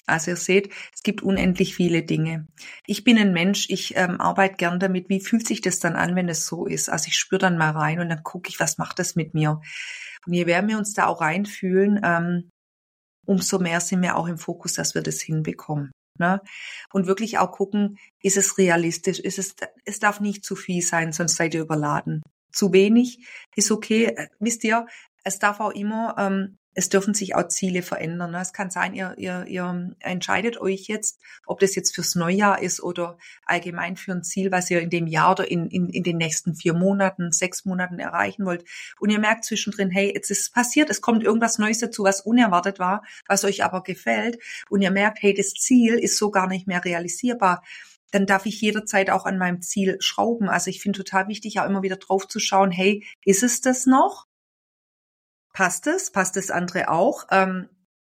Also 0.05 0.31
ihr 0.31 0.37
seht, 0.37 0.71
es 0.93 1.01
gibt 1.01 1.23
unendlich 1.23 1.73
viele 1.73 2.03
Dinge. 2.03 2.47
Ich 2.85 3.03
bin 3.03 3.17
ein 3.17 3.33
Mensch, 3.33 3.67
ich 3.69 3.95
ähm, 3.95 4.21
arbeite 4.21 4.57
gern 4.57 4.79
damit, 4.79 5.09
wie 5.09 5.21
fühlt 5.21 5.47
sich 5.47 5.61
das 5.61 5.79
dann 5.79 5.95
an, 5.95 6.15
wenn 6.15 6.29
es 6.29 6.45
so 6.45 6.67
ist. 6.67 6.89
Also 6.89 7.07
ich 7.07 7.15
spüre 7.15 7.39
dann 7.39 7.57
mal 7.57 7.71
rein 7.71 7.99
und 7.99 8.09
dann 8.09 8.21
gucke 8.21 8.49
ich, 8.49 8.59
was 8.59 8.77
macht 8.77 8.99
das 8.99 9.15
mit 9.15 9.33
mir. 9.33 9.61
Und 10.25 10.33
je 10.33 10.45
mehr 10.45 10.67
wir 10.67 10.77
uns 10.77 10.93
da 10.93 11.07
auch 11.07 11.21
reinfühlen, 11.21 11.99
ähm, 12.03 12.49
umso 13.25 13.59
mehr 13.59 13.79
sind 13.79 14.01
wir 14.01 14.17
auch 14.17 14.27
im 14.27 14.37
Fokus, 14.37 14.73
dass 14.73 14.95
wir 14.95 15.01
das 15.01 15.21
hinbekommen. 15.21 15.91
Ne? 16.19 16.41
Und 16.91 17.07
wirklich 17.07 17.37
auch 17.37 17.51
gucken, 17.51 17.97
ist 18.21 18.37
es 18.37 18.57
realistisch, 18.57 19.19
ist 19.19 19.39
es, 19.39 19.55
es 19.85 19.99
darf 19.99 20.19
nicht 20.19 20.43
zu 20.43 20.55
viel 20.55 20.81
sein, 20.81 21.13
sonst 21.13 21.35
seid 21.35 21.53
ihr 21.53 21.61
überladen. 21.61 22.21
Zu 22.51 22.73
wenig 22.73 23.25
ist 23.55 23.71
okay. 23.71 24.05
Äh, 24.05 24.27
wisst 24.39 24.63
ihr, 24.63 24.85
es 25.23 25.39
darf 25.39 25.59
auch 25.59 25.71
immer 25.71 26.15
ähm, 26.17 26.57
es 26.73 26.89
dürfen 26.89 27.13
sich 27.13 27.35
auch 27.35 27.47
Ziele 27.47 27.81
verändern. 27.81 28.31
Ne? 28.31 28.39
Es 28.39 28.53
kann 28.53 28.69
sein, 28.69 28.93
ihr, 28.93 29.13
ihr, 29.17 29.45
ihr 29.47 29.93
entscheidet 29.99 30.59
euch 30.59 30.87
jetzt, 30.87 31.19
ob 31.45 31.59
das 31.59 31.75
jetzt 31.75 31.93
fürs 31.93 32.15
Neujahr 32.15 32.61
ist 32.61 32.81
oder 32.81 33.17
allgemein 33.45 33.97
für 33.97 34.13
ein 34.13 34.23
Ziel, 34.23 34.51
was 34.51 34.71
ihr 34.71 34.79
in 34.79 34.89
dem 34.89 35.07
Jahr 35.07 35.31
oder 35.31 35.49
in, 35.49 35.67
in, 35.67 35.89
in 35.89 36.03
den 36.03 36.17
nächsten 36.17 36.55
vier 36.55 36.73
Monaten, 36.73 37.31
sechs 37.31 37.65
Monaten 37.65 37.99
erreichen 37.99 38.45
wollt. 38.45 38.63
Und 38.99 39.09
ihr 39.09 39.19
merkt 39.19 39.43
zwischendrin, 39.43 39.89
hey, 39.89 40.13
jetzt 40.13 40.31
ist 40.31 40.53
passiert, 40.53 40.89
es 40.89 41.01
kommt 41.01 41.23
irgendwas 41.23 41.57
Neues 41.57 41.79
dazu, 41.79 42.03
was 42.03 42.21
unerwartet 42.21 42.79
war, 42.79 43.03
was 43.27 43.43
euch 43.43 43.63
aber 43.63 43.83
gefällt. 43.83 44.39
Und 44.69 44.81
ihr 44.81 44.91
merkt, 44.91 45.21
hey, 45.21 45.33
das 45.33 45.53
Ziel 45.53 45.95
ist 45.95 46.17
so 46.17 46.31
gar 46.31 46.47
nicht 46.47 46.67
mehr 46.67 46.83
realisierbar 46.83 47.63
dann 48.13 48.25
darf 48.25 48.45
ich 48.45 48.59
jederzeit 48.59 49.09
auch 49.09 49.25
an 49.25 49.37
meinem 49.37 49.61
Ziel 49.61 49.95
schrauben. 50.01 50.49
Also 50.49 50.69
ich 50.69 50.81
finde 50.81 50.97
total 50.97 51.29
wichtig, 51.29 51.59
auch 51.59 51.65
immer 51.65 51.81
wieder 51.81 51.95
drauf 51.95 52.27
zu 52.27 52.39
schauen, 52.39 52.69
hey, 52.69 53.05
ist 53.23 53.41
es 53.41 53.61
das 53.61 53.85
noch? 53.85 54.27
Passt 55.53 55.87
es? 55.87 56.11
Passt 56.11 56.35
das 56.35 56.51
andere 56.51 56.89
auch? 56.89 57.27
Ähm, 57.31 57.67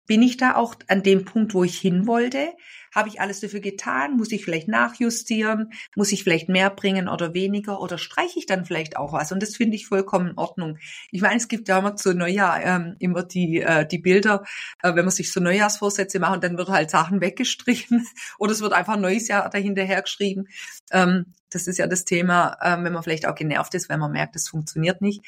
bin 0.06 0.22
ich 0.22 0.36
da 0.36 0.56
auch 0.56 0.76
an 0.90 1.02
dem 1.02 1.24
Punkt, 1.24 1.54
wo 1.54 1.64
ich 1.64 1.78
hin 1.80 2.08
wollte? 2.08 2.54
Habe 2.94 3.08
ich 3.08 3.22
alles 3.22 3.40
dafür 3.40 3.62
getan? 3.62 4.18
Muss 4.18 4.32
ich 4.34 4.44
vielleicht 4.44 4.68
nachjustieren? 4.68 5.72
Muss 5.96 6.12
ich 6.12 6.24
vielleicht 6.24 6.50
mehr 6.50 6.70
bringen 6.70 7.08
oder 7.08 7.34
weniger? 7.34 7.80
Oder 7.80 7.98
streiche 7.98 8.38
ich 8.38 8.46
dann 8.46 8.66
vielleicht 8.66 8.98
auch 8.98 9.14
was? 9.14 9.32
Und 9.32 9.42
das 9.42 9.56
finde 9.56 9.78
ich 9.78 9.88
vollkommen 9.88 10.32
in 10.32 10.38
Ordnung. 10.38 10.78
Ich 11.12 11.22
meine, 11.22 11.38
es 11.38 11.48
gibt 11.48 11.70
ja 11.70 11.80
immer 11.80 11.96
zu 11.96 12.14
Neujahr 12.14 12.62
ähm, 12.62 12.96
immer 13.00 13.24
die, 13.24 13.62
äh, 13.62 13.88
die 13.88 13.98
Bilder, 13.98 14.44
äh, 14.82 14.94
wenn 14.94 15.06
man 15.06 15.12
sich 15.12 15.32
so 15.32 15.40
Neujahrsvorsätze 15.40 16.20
macht, 16.20 16.44
dann 16.44 16.58
wird 16.58 16.70
halt 16.70 16.92
Sachen 16.92 17.22
weggestrichen 17.22 18.06
oder 18.38 18.52
es 18.52 18.62
wird 18.62 18.74
einfach 18.74 18.96
ein 18.96 19.02
neues 19.02 19.30
Jahr 19.30 19.50
dahinterher 19.50 20.02
geschrieben. 20.02 20.48
Ähm, 20.92 21.34
das 21.50 21.68
ist 21.68 21.78
ja 21.78 21.88
das 21.88 22.04
Thema, 22.04 22.58
äh, 22.60 22.84
wenn 22.84 22.94
man 22.94 23.04
vielleicht 23.04 23.26
auch 23.26 23.36
genervt 23.36 23.74
ist, 23.74 23.88
wenn 23.88 24.02
man 24.02 24.12
merkt, 24.12 24.36
es 24.36 24.50
funktioniert 24.50 25.02
nicht. 25.02 25.24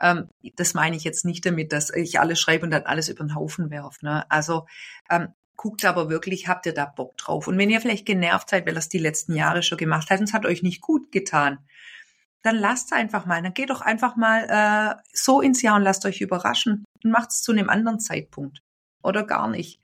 Ähm, 0.00 0.28
das 0.56 0.74
meine 0.74 0.96
ich 0.96 1.04
jetzt 1.04 1.24
nicht 1.24 1.44
damit, 1.44 1.72
dass 1.72 1.90
ich 1.90 2.20
alles 2.20 2.40
schreibe 2.40 2.64
und 2.64 2.70
dann 2.70 2.84
alles 2.84 3.08
über 3.08 3.24
den 3.24 3.34
Haufen 3.34 3.70
werfe. 3.70 4.04
Ne? 4.04 4.30
Also 4.30 4.66
ähm, 5.10 5.28
guckt 5.56 5.84
aber 5.84 6.08
wirklich, 6.08 6.48
habt 6.48 6.66
ihr 6.66 6.74
da 6.74 6.86
Bock 6.86 7.16
drauf? 7.18 7.46
Und 7.46 7.58
wenn 7.58 7.70
ihr 7.70 7.80
vielleicht 7.80 8.06
genervt 8.06 8.50
seid, 8.50 8.66
weil 8.66 8.74
das 8.74 8.88
die 8.88 8.98
letzten 8.98 9.34
Jahre 9.34 9.62
schon 9.62 9.78
gemacht 9.78 10.08
habt 10.10 10.20
und 10.20 10.28
es 10.28 10.32
hat 10.32 10.46
euch 10.46 10.62
nicht 10.62 10.80
gut 10.80 11.12
getan, 11.12 11.58
dann 12.42 12.56
lasst 12.56 12.92
einfach 12.92 13.26
mal. 13.26 13.42
Dann 13.42 13.54
geht 13.54 13.70
doch 13.70 13.82
einfach 13.82 14.16
mal 14.16 14.46
äh, 14.48 15.02
so 15.12 15.40
ins 15.40 15.60
Jahr 15.62 15.76
und 15.76 15.82
lasst 15.82 16.06
euch 16.06 16.20
überraschen 16.20 16.84
und 17.04 17.10
macht 17.10 17.30
es 17.30 17.42
zu 17.42 17.52
einem 17.52 17.68
anderen 17.68 18.00
Zeitpunkt. 18.00 18.62
Oder 19.02 19.24
gar 19.24 19.48
nicht 19.48 19.80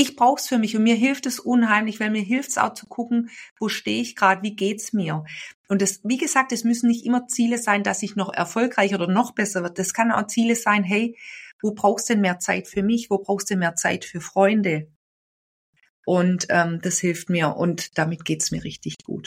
ich 0.00 0.14
brauche 0.14 0.38
es 0.38 0.46
für 0.46 0.58
mich 0.58 0.76
und 0.76 0.84
mir 0.84 0.94
hilft 0.94 1.26
es 1.26 1.40
unheimlich, 1.40 1.98
weil 1.98 2.10
mir 2.10 2.22
hilft 2.22 2.50
es 2.50 2.58
auch 2.58 2.72
zu 2.72 2.86
gucken, 2.86 3.30
wo 3.58 3.68
stehe 3.68 4.00
ich 4.00 4.14
gerade, 4.14 4.44
wie 4.44 4.54
geht's 4.54 4.92
mir. 4.92 5.24
Und 5.66 5.82
das, 5.82 6.02
wie 6.04 6.18
gesagt, 6.18 6.52
es 6.52 6.62
müssen 6.62 6.86
nicht 6.86 7.04
immer 7.04 7.26
Ziele 7.26 7.58
sein, 7.58 7.82
dass 7.82 8.04
ich 8.04 8.14
noch 8.14 8.32
erfolgreicher 8.32 8.94
oder 8.94 9.08
noch 9.08 9.32
besser 9.32 9.64
wird. 9.64 9.76
Das 9.76 9.92
kann 9.92 10.12
auch 10.12 10.28
Ziele 10.28 10.54
sein, 10.54 10.84
hey, 10.84 11.18
wo 11.60 11.72
brauchst 11.72 12.08
du 12.08 12.12
denn 12.12 12.20
mehr 12.20 12.38
Zeit 12.38 12.68
für 12.68 12.84
mich? 12.84 13.10
Wo 13.10 13.18
brauchst 13.18 13.50
du 13.50 13.56
mehr 13.56 13.74
Zeit 13.74 14.04
für 14.04 14.20
Freunde? 14.20 14.88
Und 16.06 16.46
ähm, 16.48 16.78
das 16.80 17.00
hilft 17.00 17.28
mir 17.28 17.56
und 17.56 17.98
damit 17.98 18.24
geht's 18.24 18.52
mir 18.52 18.62
richtig 18.62 18.98
gut. 19.02 19.26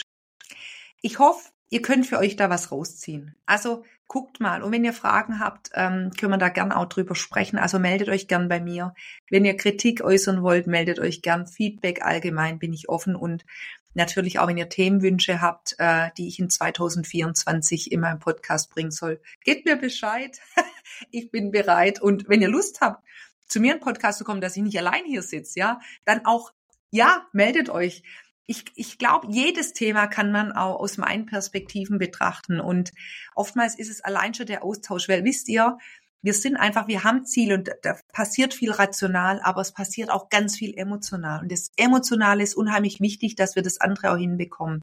Ich 1.02 1.18
hoffe, 1.18 1.50
ihr 1.68 1.82
könnt 1.82 2.06
für 2.06 2.16
euch 2.16 2.36
da 2.36 2.48
was 2.48 2.72
rausziehen. 2.72 3.36
Also 3.44 3.84
guckt 4.12 4.40
mal. 4.40 4.62
Und 4.62 4.72
wenn 4.72 4.84
ihr 4.84 4.92
Fragen 4.92 5.40
habt, 5.40 5.70
ähm, 5.72 6.10
können 6.10 6.32
wir 6.32 6.38
da 6.38 6.50
gern 6.50 6.70
auch 6.70 6.84
drüber 6.84 7.14
sprechen. 7.14 7.58
Also 7.58 7.78
meldet 7.78 8.10
euch 8.10 8.28
gern 8.28 8.46
bei 8.46 8.60
mir. 8.60 8.94
Wenn 9.30 9.46
ihr 9.46 9.56
Kritik 9.56 10.04
äußern 10.04 10.42
wollt, 10.42 10.66
meldet 10.66 10.98
euch 10.98 11.22
gern. 11.22 11.46
Feedback 11.46 12.02
allgemein 12.02 12.58
bin 12.58 12.74
ich 12.74 12.90
offen 12.90 13.16
und 13.16 13.46
natürlich 13.94 14.38
auch, 14.38 14.48
wenn 14.48 14.58
ihr 14.58 14.68
Themenwünsche 14.68 15.40
habt, 15.40 15.76
äh, 15.78 16.10
die 16.18 16.28
ich 16.28 16.38
in 16.38 16.50
2024 16.50 17.90
in 17.90 18.00
meinem 18.00 18.18
Podcast 18.18 18.68
bringen 18.68 18.90
soll, 18.90 19.18
gebt 19.44 19.64
mir 19.64 19.76
Bescheid. 19.76 20.38
ich 21.10 21.30
bin 21.30 21.50
bereit. 21.50 22.02
Und 22.02 22.28
wenn 22.28 22.42
ihr 22.42 22.50
Lust 22.50 22.82
habt, 22.82 23.02
zu 23.46 23.60
mir 23.60 23.72
in 23.72 23.80
Podcast 23.80 24.18
zu 24.18 24.24
kommen, 24.24 24.42
dass 24.42 24.58
ich 24.58 24.62
nicht 24.62 24.78
allein 24.78 25.06
hier 25.06 25.22
sitze, 25.22 25.58
ja, 25.58 25.80
dann 26.04 26.26
auch 26.26 26.52
ja, 26.90 27.26
meldet 27.32 27.70
euch 27.70 28.02
ich, 28.46 28.64
ich 28.74 28.98
glaube, 28.98 29.28
jedes 29.30 29.72
Thema 29.72 30.06
kann 30.06 30.32
man 30.32 30.52
auch 30.52 30.80
aus 30.80 30.98
meinen 30.98 31.26
Perspektiven 31.26 31.98
betrachten. 31.98 32.60
Und 32.60 32.92
oftmals 33.34 33.78
ist 33.78 33.90
es 33.90 34.02
allein 34.02 34.34
schon 34.34 34.46
der 34.46 34.64
Austausch, 34.64 35.08
weil 35.08 35.24
wisst 35.24 35.48
ihr, 35.48 35.78
wir 36.22 36.34
sind 36.34 36.56
einfach, 36.56 36.86
wir 36.86 37.02
haben 37.02 37.24
Ziele 37.24 37.54
und 37.56 37.70
da 37.82 37.96
passiert 38.12 38.54
viel 38.54 38.70
rational, 38.70 39.40
aber 39.42 39.60
es 39.60 39.72
passiert 39.72 40.08
auch 40.08 40.28
ganz 40.28 40.56
viel 40.56 40.72
emotional. 40.76 41.42
Und 41.42 41.50
das 41.50 41.72
Emotionale 41.76 42.42
ist 42.42 42.54
unheimlich 42.54 43.00
wichtig, 43.00 43.34
dass 43.34 43.56
wir 43.56 43.62
das 43.62 43.80
andere 43.80 44.12
auch 44.12 44.16
hinbekommen, 44.16 44.80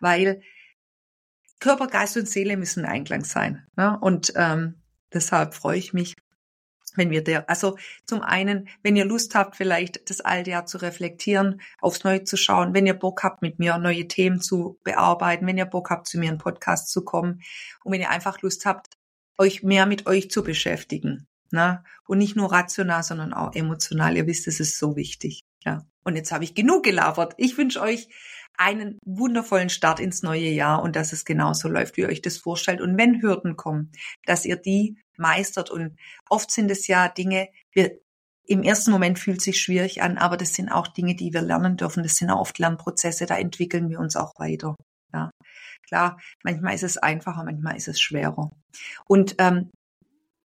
weil 0.00 0.42
Körper, 1.60 1.86
Geist 1.86 2.16
und 2.16 2.28
Seele 2.28 2.56
müssen 2.56 2.80
in 2.80 2.90
Einklang 2.90 3.24
sein. 3.24 3.64
Ne? 3.76 3.96
Und 4.00 4.32
ähm, 4.34 4.82
deshalb 5.12 5.54
freue 5.54 5.78
ich 5.78 5.92
mich, 5.92 6.14
wenn 6.96 7.10
wir 7.10 7.22
der, 7.22 7.48
also 7.48 7.76
zum 8.06 8.22
einen, 8.22 8.68
wenn 8.82 8.96
ihr 8.96 9.04
Lust 9.04 9.34
habt, 9.34 9.56
vielleicht 9.56 10.08
das 10.10 10.20
alte 10.20 10.50
Jahr 10.50 10.66
zu 10.66 10.78
reflektieren, 10.78 11.60
aufs 11.80 12.04
Neue 12.04 12.24
zu 12.24 12.36
schauen, 12.36 12.74
wenn 12.74 12.86
ihr 12.86 12.94
Bock 12.94 13.22
habt, 13.22 13.42
mit 13.42 13.58
mir 13.58 13.78
neue 13.78 14.08
Themen 14.08 14.40
zu 14.40 14.78
bearbeiten, 14.84 15.46
wenn 15.46 15.58
ihr 15.58 15.66
Bock 15.66 15.90
habt, 15.90 16.06
zu 16.06 16.18
mir 16.18 16.30
in 16.30 16.38
Podcast 16.38 16.90
zu 16.90 17.04
kommen 17.04 17.42
und 17.84 17.92
wenn 17.92 18.00
ihr 18.00 18.10
einfach 18.10 18.42
Lust 18.42 18.66
habt, 18.66 18.88
euch 19.38 19.62
mehr 19.62 19.86
mit 19.86 20.06
euch 20.06 20.30
zu 20.30 20.42
beschäftigen. 20.42 21.26
Ne? 21.50 21.84
Und 22.06 22.18
nicht 22.18 22.36
nur 22.36 22.50
rational, 22.50 23.02
sondern 23.02 23.34
auch 23.34 23.54
emotional. 23.54 24.16
Ihr 24.16 24.26
wisst, 24.26 24.48
es 24.48 24.60
ist 24.60 24.78
so 24.78 24.96
wichtig. 24.96 25.42
Ja. 25.64 25.84
Und 26.04 26.16
jetzt 26.16 26.32
habe 26.32 26.44
ich 26.44 26.54
genug 26.54 26.82
gelabert. 26.82 27.34
Ich 27.36 27.56
wünsche 27.58 27.80
euch 27.80 28.08
einen 28.56 28.98
wundervollen 29.04 29.70
Start 29.70 30.00
ins 30.00 30.22
neue 30.22 30.48
Jahr 30.48 30.82
und 30.82 30.96
dass 30.96 31.12
es 31.12 31.24
genauso 31.24 31.68
läuft, 31.68 31.96
wie 31.96 32.02
ihr 32.02 32.08
euch 32.08 32.22
das 32.22 32.38
vorstellt. 32.38 32.80
Und 32.80 32.98
wenn 32.98 33.22
Hürden 33.22 33.56
kommen, 33.56 33.92
dass 34.26 34.44
ihr 34.44 34.56
die 34.56 34.98
meistert. 35.16 35.70
Und 35.70 35.96
oft 36.28 36.50
sind 36.50 36.70
es 36.70 36.86
ja 36.86 37.08
Dinge, 37.08 37.48
wir, 37.72 37.98
im 38.44 38.62
ersten 38.62 38.90
Moment 38.90 39.18
fühlt 39.18 39.38
es 39.38 39.44
sich 39.44 39.60
schwierig 39.60 40.02
an, 40.02 40.18
aber 40.18 40.36
das 40.36 40.54
sind 40.54 40.68
auch 40.68 40.88
Dinge, 40.88 41.14
die 41.14 41.32
wir 41.32 41.42
lernen 41.42 41.76
dürfen. 41.76 42.02
Das 42.02 42.16
sind 42.16 42.30
auch 42.30 42.40
oft 42.40 42.58
Lernprozesse, 42.58 43.26
da 43.26 43.36
entwickeln 43.36 43.88
wir 43.88 44.00
uns 44.00 44.16
auch 44.16 44.32
weiter. 44.38 44.74
Ja. 45.12 45.30
Klar, 45.86 46.18
manchmal 46.42 46.74
ist 46.74 46.82
es 46.82 46.98
einfacher, 46.98 47.44
manchmal 47.44 47.76
ist 47.76 47.88
es 47.88 48.00
schwerer. 48.00 48.50
Und 49.06 49.36
ähm, 49.38 49.70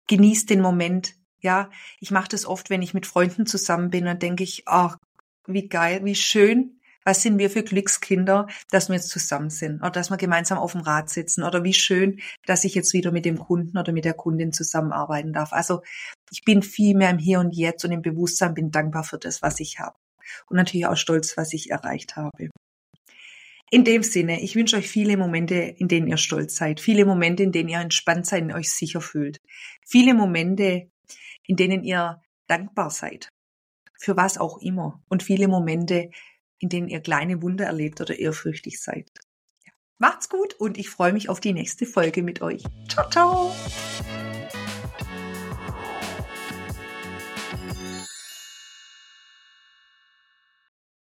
genießt 0.08 0.50
den 0.50 0.62
Moment. 0.62 1.16
Ja, 1.40 1.70
ich 2.00 2.12
mache 2.12 2.30
das 2.30 2.46
oft, 2.46 2.70
wenn 2.70 2.82
ich 2.82 2.94
mit 2.94 3.06
Freunden 3.06 3.46
zusammen 3.46 3.90
bin, 3.90 4.06
dann 4.06 4.20
denke 4.20 4.44
ich, 4.44 4.64
ach, 4.66 4.98
wie 5.46 5.68
geil, 5.68 6.04
wie 6.04 6.16
schön, 6.16 6.77
was 7.08 7.22
sind 7.22 7.40
wir 7.40 7.50
für 7.50 7.64
Glückskinder, 7.64 8.48
dass 8.70 8.90
wir 8.90 8.96
jetzt 8.98 9.08
zusammen 9.08 9.50
sind 9.50 9.80
oder 9.80 9.92
dass 9.92 10.10
wir 10.10 10.18
gemeinsam 10.18 10.58
auf 10.58 10.74
dem 10.74 10.82
Rad 10.82 11.10
sitzen 11.10 11.42
oder 11.42 11.64
wie 11.64 11.74
schön, 11.74 12.20
dass 12.46 12.66
ich 12.66 12.76
jetzt 12.76 12.92
wieder 12.92 13.14
mit 13.14 13.24
dem 13.24 13.40
Kunden 13.40 13.78
oder 13.78 13.94
mit 13.94 14.04
der 14.04 14.14
Kundin 14.14 14.52
zusammenarbeiten 14.52 15.32
darf. 15.32 15.54
Also 15.54 15.84
ich 16.32 16.44
bin 16.44 16.62
viel 16.62 16.98
mehr 16.98 17.10
im 17.10 17.18
Hier 17.18 17.40
und 17.40 17.56
Jetzt 17.56 17.86
und 17.86 17.94
im 17.94 18.02
Bewusstsein, 18.02 18.54
bin 18.54 18.72
dankbar 18.72 19.06
für 19.06 19.18
das, 19.18 19.42
was 19.42 19.62
ich 19.62 19.80
habe. 19.80 19.96
Und 20.48 20.58
natürlich 20.58 20.86
auch 20.86 20.98
stolz, 20.98 21.38
was 21.38 21.54
ich 21.54 21.72
erreicht 21.72 22.18
habe. 22.18 22.50
In 23.72 23.86
dem 23.86 24.04
Sinne, 24.04 24.42
ich 24.42 24.56
wünsche 24.56 24.76
euch 24.76 24.90
viele 24.90 25.16
Momente, 25.16 25.56
in 25.56 25.88
denen 25.88 26.08
ihr 26.08 26.18
stolz 26.18 26.58
seid, 26.58 26.82
viele 26.82 27.06
Momente, 27.06 27.42
in 27.42 27.54
denen 27.54 27.70
ihr 27.70 27.80
entspannt 27.80 28.26
seid 28.26 28.44
und 28.44 28.52
euch 28.52 28.70
sicher 28.70 29.00
fühlt, 29.00 29.38
viele 29.86 30.14
Momente, 30.14 30.90
in 31.46 31.56
denen 31.56 31.86
ihr 31.86 32.22
dankbar 32.48 32.90
seid, 32.90 33.30
für 33.98 34.18
was 34.18 34.38
auch 34.38 34.58
immer. 34.58 35.02
Und 35.08 35.24
viele 35.24 35.48
Momente, 35.48 36.10
in 36.60 36.70
denen 36.70 36.88
ihr 36.88 37.02
kleine 37.02 37.42
Wunder 37.42 37.66
erlebt 37.66 38.02
oder 38.02 38.18
ehrfürchtig 38.18 38.82
seid. 38.82 39.12
Macht's 40.00 40.30
gut 40.30 40.54
und 40.56 40.78
ich 40.78 40.90
freue 40.90 41.14
mich 41.14 41.30
auf 41.30 41.40
die 41.40 41.54
nächste 41.54 41.86
Folge 41.86 42.22
mit 42.22 42.42
euch. 42.42 42.64
Ciao, 42.88 43.10
ciao! 43.10 43.56